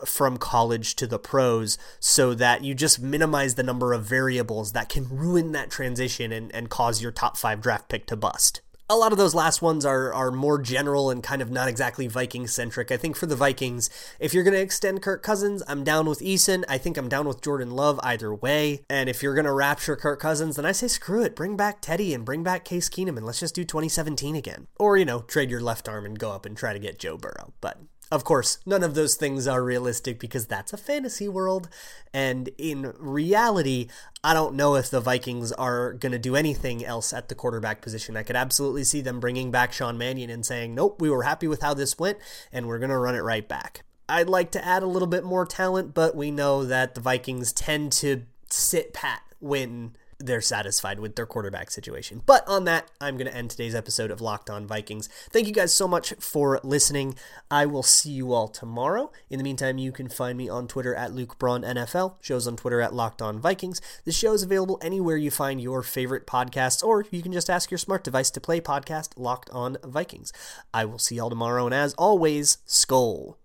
from 0.06 0.36
college 0.36 0.96
to 0.96 1.06
the 1.06 1.18
pros 1.18 1.78
so 1.98 2.34
that 2.34 2.64
you 2.64 2.74
just 2.74 3.00
minimize 3.00 3.54
the 3.54 3.62
number 3.62 3.92
of 3.92 4.04
variables 4.04 4.72
that 4.72 4.88
can 4.88 5.08
ruin 5.08 5.52
that 5.52 5.70
transition 5.70 6.32
and, 6.32 6.54
and 6.54 6.70
cause 6.70 7.02
your 7.02 7.12
top 7.12 7.36
five 7.36 7.60
draft 7.60 7.88
pick 7.88 8.06
to 8.06 8.16
bust. 8.16 8.60
A 8.88 8.96
lot 8.96 9.12
of 9.12 9.18
those 9.18 9.36
last 9.36 9.62
ones 9.62 9.86
are 9.86 10.12
are 10.12 10.32
more 10.32 10.60
general 10.60 11.10
and 11.10 11.22
kind 11.22 11.40
of 11.40 11.48
not 11.48 11.68
exactly 11.68 12.08
Viking 12.08 12.48
centric. 12.48 12.90
I 12.90 12.96
think 12.96 13.14
for 13.14 13.26
the 13.26 13.36
Vikings, 13.36 13.88
if 14.18 14.34
you're 14.34 14.42
going 14.42 14.56
to 14.56 14.60
extend 14.60 15.00
Kirk 15.00 15.22
Cousins, 15.22 15.62
I'm 15.68 15.84
down 15.84 16.06
with 16.06 16.18
Eason. 16.18 16.64
I 16.68 16.76
think 16.76 16.96
I'm 16.96 17.08
down 17.08 17.28
with 17.28 17.40
Jordan 17.40 17.70
Love 17.70 18.00
either 18.02 18.34
way. 18.34 18.80
And 18.90 19.08
if 19.08 19.22
you're 19.22 19.36
going 19.36 19.44
to 19.44 19.52
rapture 19.52 19.94
Kirk 19.94 20.18
Cousins, 20.18 20.56
then 20.56 20.66
I 20.66 20.72
say 20.72 20.88
screw 20.88 21.22
it. 21.22 21.36
Bring 21.36 21.56
back 21.56 21.80
Teddy 21.80 22.12
and 22.12 22.24
bring 22.24 22.42
back 22.42 22.64
Case 22.64 22.88
Keenum 22.88 23.16
and 23.16 23.24
let's 23.24 23.38
just 23.38 23.54
do 23.54 23.62
2017 23.62 24.34
again. 24.34 24.66
Or, 24.76 24.96
you 24.96 25.04
know, 25.04 25.20
trade 25.20 25.52
your 25.52 25.60
left 25.60 25.88
arm 25.88 26.04
and 26.04 26.18
go 26.18 26.32
up 26.32 26.44
and 26.44 26.56
try 26.56 26.72
to 26.72 26.80
get 26.80 26.98
Joe 26.98 27.16
Burrow. 27.16 27.52
But 27.60 27.78
of 28.10 28.24
course, 28.24 28.58
none 28.66 28.82
of 28.82 28.94
those 28.94 29.14
things 29.14 29.46
are 29.46 29.62
realistic 29.62 30.18
because 30.18 30.46
that's 30.46 30.72
a 30.72 30.76
fantasy 30.76 31.28
world. 31.28 31.68
And 32.12 32.50
in 32.58 32.92
reality, 32.98 33.88
I 34.24 34.34
don't 34.34 34.54
know 34.54 34.74
if 34.74 34.90
the 34.90 35.00
Vikings 35.00 35.52
are 35.52 35.92
going 35.92 36.12
to 36.12 36.18
do 36.18 36.34
anything 36.34 36.84
else 36.84 37.12
at 37.12 37.28
the 37.28 37.34
quarterback 37.34 37.80
position. 37.80 38.16
I 38.16 38.24
could 38.24 38.36
absolutely 38.36 38.84
see 38.84 39.00
them 39.00 39.20
bringing 39.20 39.50
back 39.50 39.72
Sean 39.72 39.96
Mannion 39.96 40.28
and 40.28 40.44
saying, 40.44 40.74
nope, 40.74 41.00
we 41.00 41.08
were 41.08 41.22
happy 41.22 41.46
with 41.46 41.62
how 41.62 41.72
this 41.72 41.98
went, 41.98 42.18
and 42.52 42.66
we're 42.66 42.80
going 42.80 42.90
to 42.90 42.98
run 42.98 43.14
it 43.14 43.20
right 43.20 43.48
back. 43.48 43.84
I'd 44.08 44.28
like 44.28 44.50
to 44.52 44.64
add 44.64 44.82
a 44.82 44.88
little 44.88 45.06
bit 45.06 45.22
more 45.22 45.46
talent, 45.46 45.94
but 45.94 46.16
we 46.16 46.32
know 46.32 46.64
that 46.64 46.96
the 46.96 47.00
Vikings 47.00 47.52
tend 47.52 47.92
to 47.92 48.22
sit 48.48 48.92
pat 48.92 49.22
when 49.38 49.94
they're 50.20 50.40
satisfied 50.40 51.00
with 51.00 51.16
their 51.16 51.26
quarterback 51.26 51.70
situation. 51.70 52.22
But 52.24 52.46
on 52.46 52.64
that, 52.64 52.90
I'm 53.00 53.16
going 53.16 53.26
to 53.26 53.36
end 53.36 53.50
today's 53.50 53.74
episode 53.74 54.10
of 54.10 54.20
Locked 54.20 54.50
On 54.50 54.66
Vikings. 54.66 55.08
Thank 55.30 55.46
you 55.46 55.52
guys 55.52 55.72
so 55.72 55.88
much 55.88 56.12
for 56.20 56.60
listening. 56.62 57.14
I 57.50 57.66
will 57.66 57.82
see 57.82 58.10
you 58.10 58.32
all 58.32 58.48
tomorrow. 58.48 59.10
In 59.28 59.38
the 59.38 59.44
meantime, 59.44 59.78
you 59.78 59.92
can 59.92 60.08
find 60.08 60.36
me 60.36 60.48
on 60.48 60.68
Twitter 60.68 60.94
at 60.94 61.12
Luke 61.12 61.38
Braun 61.38 61.62
NFL, 61.62 62.16
shows 62.20 62.46
on 62.46 62.56
Twitter 62.56 62.80
at 62.80 62.94
Locked 62.94 63.22
On 63.22 63.40
Vikings. 63.40 63.80
The 64.04 64.12
show 64.12 64.32
is 64.32 64.42
available 64.42 64.78
anywhere 64.82 65.16
you 65.16 65.30
find 65.30 65.60
your 65.60 65.82
favorite 65.82 66.26
podcasts, 66.26 66.84
or 66.84 67.06
you 67.10 67.22
can 67.22 67.32
just 67.32 67.50
ask 67.50 67.70
your 67.70 67.78
smart 67.78 68.04
device 68.04 68.30
to 68.30 68.40
play 68.40 68.60
podcast 68.60 69.10
Locked 69.16 69.50
On 69.50 69.78
Vikings. 69.82 70.32
I 70.72 70.84
will 70.84 70.98
see 70.98 71.16
y'all 71.16 71.30
tomorrow, 71.30 71.64
and 71.64 71.74
as 71.74 71.94
always, 71.94 72.58
Skol. 72.66 73.36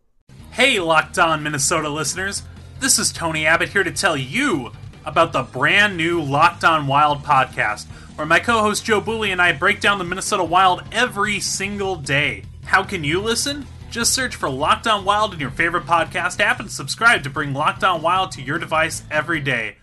Hey, 0.52 0.80
Locked 0.80 1.18
On 1.20 1.42
Minnesota 1.42 1.90
listeners. 1.90 2.44
This 2.80 3.00
is 3.00 3.12
Tony 3.12 3.46
Abbott 3.46 3.70
here 3.70 3.84
to 3.84 3.92
tell 3.92 4.18
you 4.18 4.72
about 5.06 5.34
the 5.34 5.44
brand 5.44 5.96
new 5.98 6.22
Locked 6.22 6.64
On 6.64 6.88
Wild 6.88 7.24
podcast, 7.24 7.86
where 8.16 8.28
my 8.28 8.40
co 8.40 8.62
host 8.62 8.86
Joe 8.86 9.02
Booley 9.02 9.32
and 9.32 9.42
I 9.42 9.52
break 9.52 9.80
down 9.80 9.98
the 9.98 10.04
Minnesota 10.04 10.44
Wild 10.44 10.84
every 10.92 11.40
single 11.40 11.96
day. 11.96 12.44
How 12.66 12.84
can 12.84 13.04
you 13.04 13.22
listen? 13.22 13.66
Just 13.90 14.14
search 14.14 14.36
for 14.36 14.50
Locked 14.50 14.88
On 14.88 15.06
Wild 15.06 15.34
in 15.34 15.40
your 15.40 15.52
favorite 15.52 15.86
podcast 15.86 16.40
app 16.40 16.60
and 16.60 16.70
subscribe 16.70 17.24
to 17.24 17.30
bring 17.30 17.54
Locked 17.54 17.84
On 17.84 18.02
Wild 18.02 18.32
to 18.34 18.42
your 18.42 18.60
device 18.60 19.04
every 19.10 19.40
day. 19.40 19.78